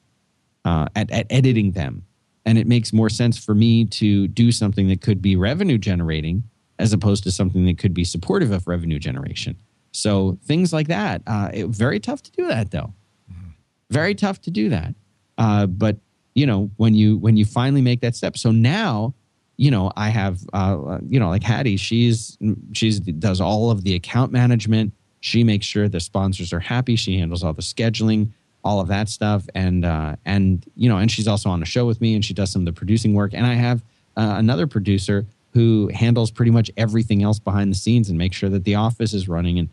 [0.66, 2.06] uh, at at editing them.
[2.46, 6.44] And it makes more sense for me to do something that could be revenue generating
[6.80, 9.58] as opposed to something that could be supportive of revenue generation.
[9.92, 11.22] So things like that.
[11.28, 12.94] Uh, it, very tough to do that though.
[13.32, 13.50] Mm-hmm.
[13.92, 14.96] Very tough to do that.
[15.38, 15.98] Uh, but
[16.36, 18.38] you know when you when you finally make that step.
[18.38, 19.14] So now
[19.60, 21.76] you know I have uh, you know like Haddie.
[21.76, 22.38] She's
[22.72, 24.94] she's does all of the account management.
[25.20, 26.96] She makes sure the sponsors are happy.
[26.96, 28.30] She handles all the scheduling,
[28.64, 31.86] all of that stuff, and uh, and you know and she's also on the show
[31.86, 33.34] with me, and she does some of the producing work.
[33.34, 33.84] And I have
[34.16, 38.50] uh, another producer who handles pretty much everything else behind the scenes and makes sure
[38.50, 39.68] that the office is running and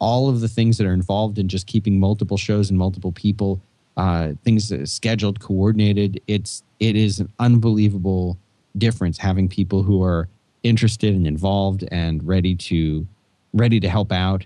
[0.00, 3.60] all of the things that are involved in just keeping multiple shows and multiple people
[3.96, 8.36] uh, things scheduled coordinated it's it is an unbelievable
[8.78, 10.28] difference having people who are
[10.62, 13.06] interested and involved and ready to
[13.52, 14.44] ready to help out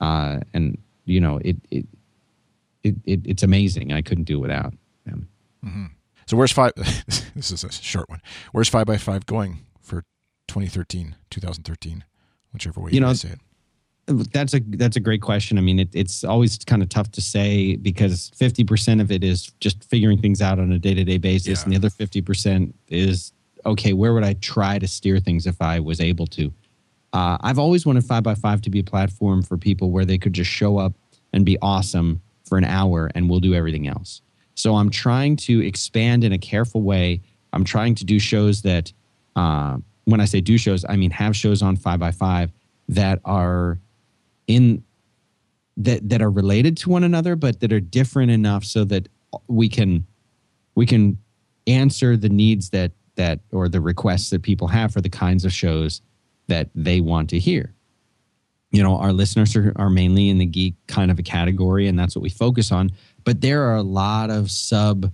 [0.00, 1.86] uh, and you know it, it
[2.82, 4.72] it, it it's amazing i couldn't do without
[5.04, 5.28] them
[5.64, 5.86] mm-hmm.
[6.26, 8.20] so where's five this is a short one
[8.52, 10.04] where's five by five going for
[10.48, 12.04] 2013, 2013,
[12.52, 14.32] whichever way you, you know, say it?
[14.32, 15.58] That's a that's a great question.
[15.58, 19.24] I mean, it, it's always kind of tough to say because fifty percent of it
[19.24, 21.64] is just figuring things out on a day to day basis, yeah.
[21.64, 23.32] and the other fifty percent is
[23.66, 23.92] okay.
[23.92, 26.52] Where would I try to steer things if I was able to?
[27.12, 30.18] Uh, I've always wanted five by five to be a platform for people where they
[30.18, 30.94] could just show up
[31.32, 34.22] and be awesome for an hour, and we'll do everything else.
[34.54, 37.20] So I'm trying to expand in a careful way.
[37.52, 38.92] I'm trying to do shows that
[39.34, 42.52] uh, when I say do shows, I mean have shows on five by five
[42.88, 43.78] that are
[44.46, 44.82] in
[45.76, 49.08] that that are related to one another, but that are different enough so that
[49.48, 50.06] we can
[50.74, 51.18] we can
[51.66, 55.52] answer the needs that that or the requests that people have for the kinds of
[55.52, 56.00] shows
[56.48, 57.74] that they want to hear.
[58.70, 61.98] You know, our listeners are, are mainly in the geek kind of a category, and
[61.98, 62.90] that's what we focus on.
[63.24, 65.12] But there are a lot of sub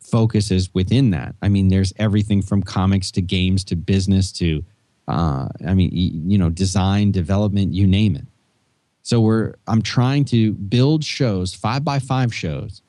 [0.00, 1.34] focuses within that.
[1.42, 4.64] I mean, there's everything from comics to games to business to,
[5.06, 8.26] uh, I mean, you know, design, development, you name it.
[9.02, 12.82] So we're I'm trying to build shows, five by five shows,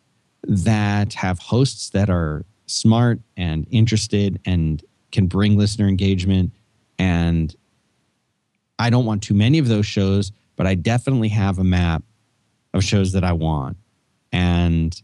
[0.43, 6.51] that have hosts that are smart and interested and can bring listener engagement.
[6.97, 7.55] And
[8.79, 12.03] I don't want too many of those shows, but I definitely have a map
[12.73, 13.77] of shows that I want.
[14.31, 14.99] And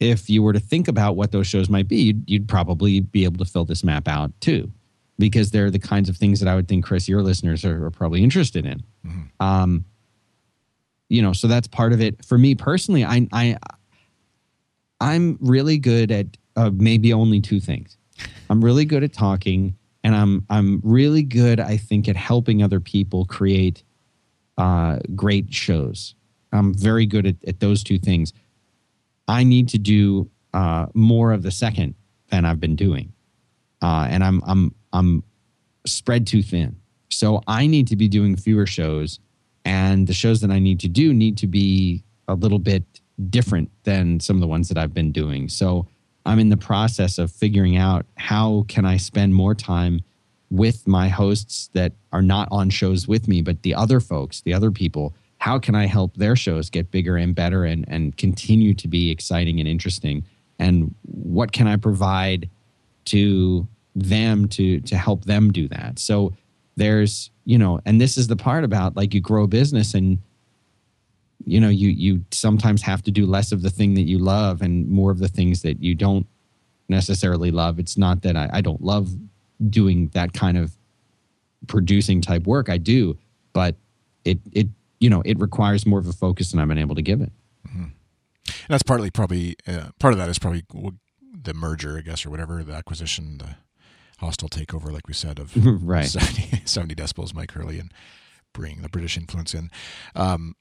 [0.00, 3.24] if you were to think about what those shows might be, you'd, you'd, probably be
[3.24, 4.70] able to fill this map out too,
[5.18, 7.90] because they're the kinds of things that I would think, Chris, your listeners are, are
[7.90, 8.82] probably interested in.
[9.06, 9.22] Mm-hmm.
[9.40, 9.84] Um,
[11.08, 12.24] you know, so that's part of it.
[12.24, 13.56] For me personally, I, I,
[15.00, 17.96] I'm really good at uh, maybe only two things.
[18.50, 21.60] I'm really good at talking, and I'm I'm really good.
[21.60, 23.82] I think at helping other people create
[24.58, 26.14] uh, great shows.
[26.52, 28.32] I'm very good at, at those two things.
[29.26, 31.94] I need to do uh, more of the second
[32.28, 33.12] than I've been doing,
[33.82, 35.24] uh, and I'm I'm I'm
[35.86, 36.76] spread too thin.
[37.10, 39.18] So I need to be doing fewer shows,
[39.64, 42.84] and the shows that I need to do need to be a little bit
[43.30, 45.48] different than some of the ones that I've been doing.
[45.48, 45.86] So
[46.24, 50.00] I'm in the process of figuring out how can I spend more time
[50.50, 54.54] with my hosts that are not on shows with me, but the other folks, the
[54.54, 55.14] other people.
[55.38, 59.10] How can I help their shows get bigger and better and, and continue to be
[59.10, 60.24] exciting and interesting?
[60.58, 62.48] And what can I provide
[63.06, 65.98] to them to to help them do that?
[65.98, 66.32] So
[66.76, 70.18] there's, you know, and this is the part about like you grow a business and
[71.44, 74.62] you know you you sometimes have to do less of the thing that you love
[74.62, 76.26] and more of the things that you don't
[76.88, 77.78] necessarily love.
[77.78, 79.10] It's not that i, I don't love
[79.68, 80.76] doing that kind of
[81.66, 82.68] producing type work.
[82.68, 83.18] I do
[83.54, 83.76] but
[84.26, 84.66] it it
[85.00, 87.32] you know it requires more of a focus than i've been able to give it.
[87.66, 87.84] Mm-hmm.
[87.84, 90.64] and that's partly probably uh, part of that is probably
[91.32, 93.56] the merger i guess or whatever the acquisition the
[94.18, 96.04] hostile takeover like we said of right.
[96.04, 97.92] 70, 70 decibels mike hurley and
[98.52, 99.70] bring the british influence in.
[100.14, 100.54] Um,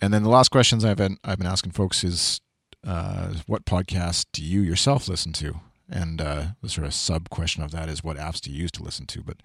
[0.00, 2.40] and then the last questions I've been I've been asking folks is,
[2.86, 5.60] uh, what podcast do you yourself listen to?
[5.88, 8.70] And uh, the sort of sub question of that is, what apps do you use
[8.72, 9.22] to listen to?
[9.22, 9.36] But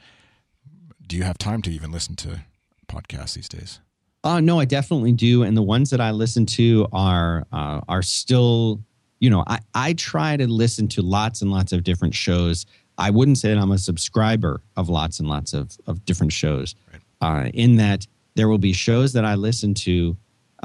[1.06, 2.41] do you have time to even listen to
[2.88, 3.80] podcasts these days?
[4.24, 5.43] Uh, no, I definitely do.
[5.43, 8.82] And the ones that I listen to are uh, are still,
[9.20, 12.66] you know, I, I try to listen to lots and lots of different shows.
[12.97, 16.76] I wouldn't say that I'm a subscriber of lots and lots of, of different shows.
[16.91, 17.01] Right.
[17.22, 20.16] Uh, in that there will be shows that I listen to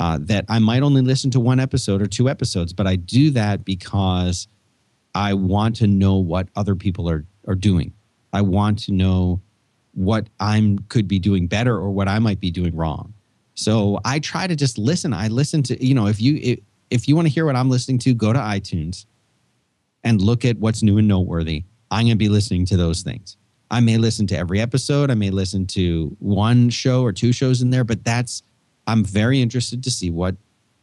[0.01, 3.31] uh, that I might only listen to one episode or two episodes, but I do
[3.33, 4.49] that because
[5.15, 7.93] I want to know what other people are are doing.
[8.33, 9.41] I want to know
[9.93, 13.13] what I'm could be doing better or what I might be doing wrong.
[13.55, 15.13] So I try to just listen.
[15.13, 17.69] I listen to you know if you if, if you want to hear what I'm
[17.69, 19.05] listening to, go to iTunes
[20.03, 21.65] and look at what's new and noteworthy.
[21.91, 23.37] I'm going to be listening to those things.
[23.71, 25.11] I may listen to every episode.
[25.11, 28.43] I may listen to one show or two shows in there, but that's
[28.87, 30.37] I'm very interested to see what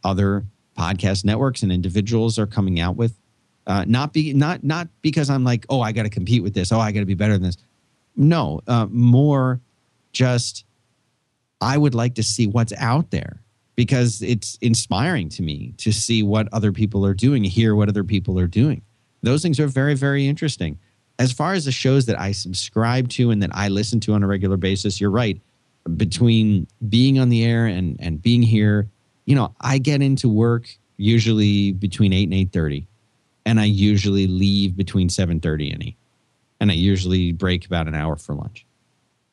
[0.04, 0.44] other
[0.76, 3.18] podcast networks and individuals are coming out with.
[3.66, 6.72] Uh, not be not not because I'm like, oh, I got to compete with this.
[6.72, 7.58] Oh, I got to be better than this.
[8.16, 9.60] No, uh, more
[10.12, 10.64] just
[11.60, 13.42] I would like to see what's out there
[13.76, 18.04] because it's inspiring to me to see what other people are doing, hear what other
[18.04, 18.82] people are doing.
[19.22, 20.78] Those things are very, very interesting.
[21.18, 24.22] As far as the shows that I subscribe to and that I listen to on
[24.22, 25.40] a regular basis, you're right
[25.96, 28.88] between being on the air and and being here,
[29.24, 32.86] you know, I get into work usually between eight and eight thirty,
[33.46, 35.96] and I usually leave between seven thirty and eight,
[36.60, 38.66] and I usually break about an hour for lunch.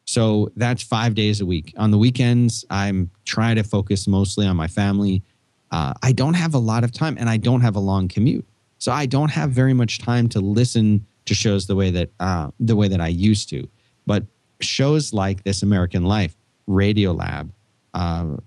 [0.05, 1.73] So that's five days a week.
[1.77, 5.23] On the weekends, I'm trying to focus mostly on my family.
[5.71, 8.45] Uh, I don't have a lot of time, and I don't have a long commute,
[8.77, 12.51] so I don't have very much time to listen to shows the way that uh,
[12.59, 13.67] the way that I used to.
[14.05, 14.25] But
[14.61, 16.35] shows like This American Life,
[16.68, 17.49] Radiolab,
[17.93, 18.38] uh,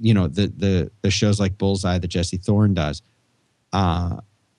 [0.00, 3.02] you know, the the the shows like Bullseye that Jesse Thorn does.
[3.72, 4.16] Uh,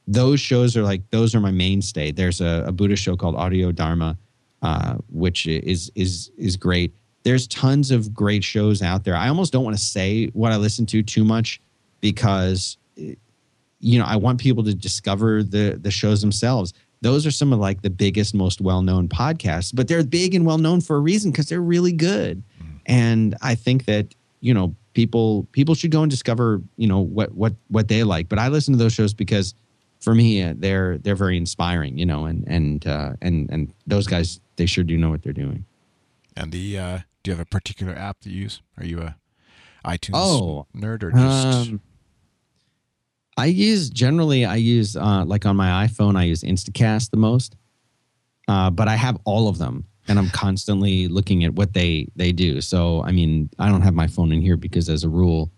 [0.07, 2.11] those shows are like those are my mainstay.
[2.11, 4.17] There's a, a Buddhist show called Audio Dharma,
[4.61, 6.93] uh, which is is is great.
[7.23, 9.15] There's tons of great shows out there.
[9.15, 11.61] I almost don't want to say what I listen to too much
[12.01, 17.51] because you know I want people to discover the the shows themselves those are some
[17.51, 21.31] of like the biggest most well-known podcasts but they're big and well-known for a reason
[21.31, 22.43] because they're really good.
[22.85, 27.33] And i think that you know people people should go and discover you know what
[27.33, 28.29] what what they like.
[28.29, 29.53] But i listen to those shows because
[29.99, 34.07] for me uh, they're they're very inspiring you know and and uh, and and those
[34.07, 35.65] guys they sure do know what they're doing.
[36.35, 38.61] And the uh do you have a particular app that you use?
[38.77, 39.15] Are you a
[39.85, 41.81] itunes oh, nerd or just um,
[43.35, 47.55] I use generally I use uh, like on my iPhone I use Instacast the most,
[48.47, 52.31] uh, but I have all of them and I'm constantly looking at what they they
[52.31, 52.61] do.
[52.61, 55.51] So I mean I don't have my phone in here because as a rule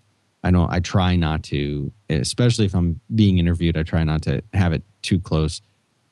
[0.43, 4.43] I don't I try not to especially if I'm being interviewed I try not to
[4.53, 5.61] have it too close.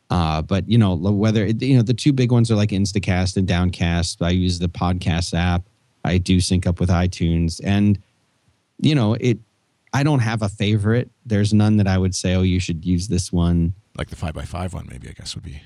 [0.09, 3.47] Uh, but you know whether you know the two big ones are like Instacast and
[3.47, 4.21] Downcast.
[4.21, 5.63] I use the podcast app.
[6.03, 7.99] I do sync up with iTunes and
[8.79, 9.39] you know it
[9.93, 11.11] I don't have a favorite.
[11.23, 13.75] There's none that I would say, oh, you should use this one.
[13.95, 15.61] Like the five by five one, maybe I guess would be.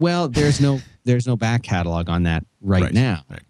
[0.00, 3.42] Well, there's no there's no back catalog on that right, right now, right.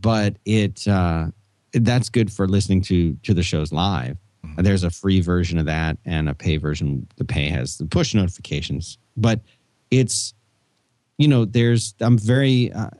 [0.00, 1.26] but it uh,
[1.72, 4.16] that's good for listening to to the shows live.
[4.44, 4.62] Mm-hmm.
[4.62, 7.06] There's a free version of that and a pay version.
[7.16, 9.40] The pay has the push notifications, but
[9.90, 10.32] it's
[11.18, 12.90] you know there's I'm very uh,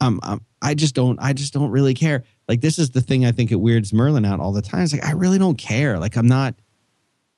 [0.00, 2.24] um, um, I just don't, I just don't really care.
[2.48, 4.82] Like this is the thing I think it weirds Merlin out all the time.
[4.82, 5.98] It's like I really don't care.
[5.98, 6.54] Like I'm not,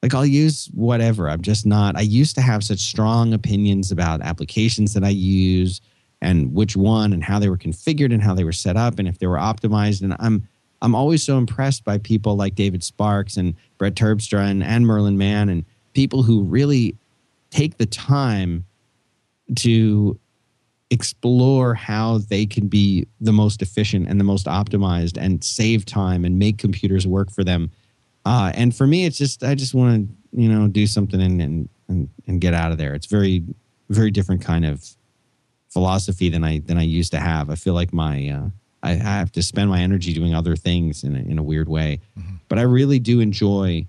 [0.06, 1.28] like I'll use whatever.
[1.28, 1.96] I'm just not.
[1.96, 5.80] I used to have such strong opinions about applications that I use
[6.20, 9.08] and which one and how they were configured and how they were set up and
[9.08, 10.02] if they were optimized.
[10.02, 10.46] And I'm
[10.80, 15.18] I'm always so impressed by people like David Sparks and Brett Terpstra and, and Merlin
[15.18, 16.94] Mann and people who really
[17.50, 18.64] take the time
[19.56, 20.16] to
[20.90, 26.24] explore how they can be the most efficient and the most optimized and save time
[26.24, 27.72] and make computers work for them.
[28.26, 31.40] Uh, and for me, it's just I just want to you know do something and,
[31.40, 32.92] and and and get out of there.
[32.92, 33.44] It's very
[33.88, 34.84] very different kind of
[35.68, 37.50] philosophy than I than I used to have.
[37.50, 38.48] I feel like my uh,
[38.82, 42.00] I have to spend my energy doing other things in a, in a weird way,
[42.18, 42.34] mm-hmm.
[42.48, 43.86] but I really do enjoy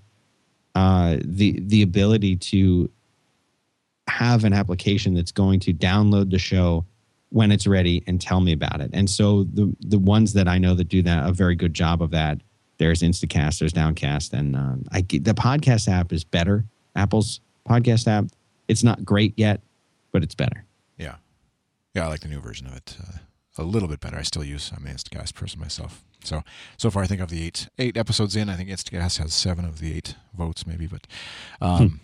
[0.76, 2.88] uh, the the ability to
[4.06, 6.86] have an application that's going to download the show
[7.30, 8.90] when it's ready and tell me about it.
[8.92, 12.02] And so the the ones that I know that do that a very good job
[12.02, 12.40] of that.
[12.78, 16.64] There's Instacast, there's Downcast, and um, I the podcast app is better.
[16.96, 18.26] Apple's podcast app.
[18.68, 19.60] It's not great yet,
[20.12, 20.64] but it's better.
[20.96, 21.16] Yeah,
[21.94, 23.18] yeah, I like the new version of it uh,
[23.58, 24.16] a little bit better.
[24.16, 26.04] I still use I'm an Instacast person myself.
[26.24, 26.42] So
[26.76, 29.64] so far, I think of the eight eight episodes in, I think Instacast has seven
[29.64, 30.86] of the eight votes, maybe.
[30.86, 31.06] But
[31.60, 31.96] um, hmm.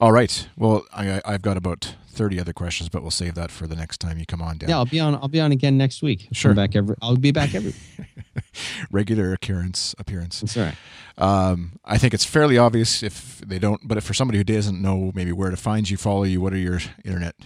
[0.00, 0.48] All right.
[0.56, 3.98] Well, I, have got about thirty other questions, but we'll save that for the next
[3.98, 4.58] time you come on.
[4.58, 4.68] Dan.
[4.68, 5.14] Yeah, I'll be on.
[5.14, 6.28] I'll be on again next week.
[6.32, 6.50] Sure.
[6.50, 6.96] I'm back every.
[7.00, 7.74] I'll be back every.
[8.90, 10.40] Regular occurrence appearance.
[10.40, 10.74] That's right.
[11.18, 14.80] Um, I think it's fairly obvious if they don't, but if for somebody who doesn't
[14.80, 17.36] know maybe where to find you, follow you, what are your internet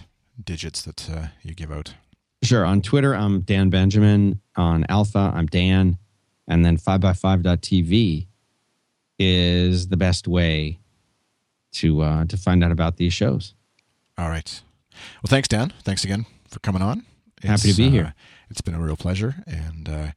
[0.43, 1.93] digits that uh, you give out?
[2.43, 2.65] Sure.
[2.65, 4.41] On Twitter, I'm Dan Benjamin.
[4.55, 5.97] On Alpha, I'm Dan,
[6.47, 8.27] and then 5by5.tv
[9.17, 10.79] is the best way
[11.73, 13.53] to uh, to find out about these shows.
[14.17, 14.61] All right.
[14.93, 15.73] Well, thanks, Dan.
[15.83, 17.05] Thanks again for coming on.
[17.37, 18.13] It's, Happy to be uh, here.
[18.49, 19.43] It's been a real pleasure.
[19.45, 20.07] And uh,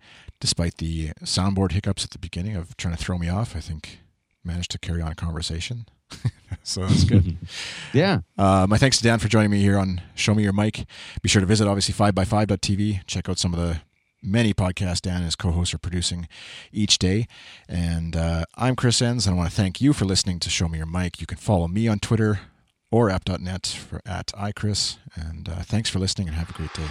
[0.40, 4.00] despite the soundboard hiccups at the beginning of trying to throw me off, I think
[4.44, 5.86] managed to carry on a conversation.
[6.62, 7.36] so that's good.
[7.92, 8.20] yeah.
[8.36, 10.86] Uh, my thanks to Dan for joining me here on Show Me Your Mic.
[11.22, 13.06] Be sure to visit obviously 5by5.tv.
[13.06, 13.80] Check out some of the
[14.22, 16.28] many podcasts Dan and his co-hosts are producing
[16.72, 17.26] each day.
[17.68, 20.68] And uh, I'm Chris Enns, and I want to thank you for listening to Show
[20.68, 21.20] Me Your Mic.
[21.20, 22.40] You can follow me on Twitter
[22.90, 24.96] or app.net for at iChris.
[25.14, 26.86] And uh, thanks for listening, and have a great day.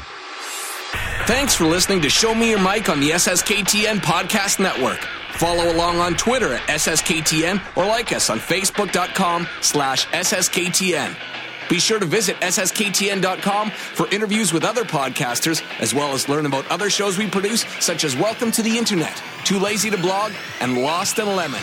[1.25, 4.99] Thanks for listening to Show Me Your Mic on the SSKTN Podcast Network.
[5.33, 11.15] Follow along on Twitter at SSKTN or like us on Facebook.com slash SSKTN.
[11.69, 16.65] Be sure to visit SSKTN.com for interviews with other podcasters, as well as learn about
[16.71, 20.31] other shows we produce, such as Welcome to the Internet, Too Lazy to Blog,
[20.61, 21.61] and Lost and Lemon.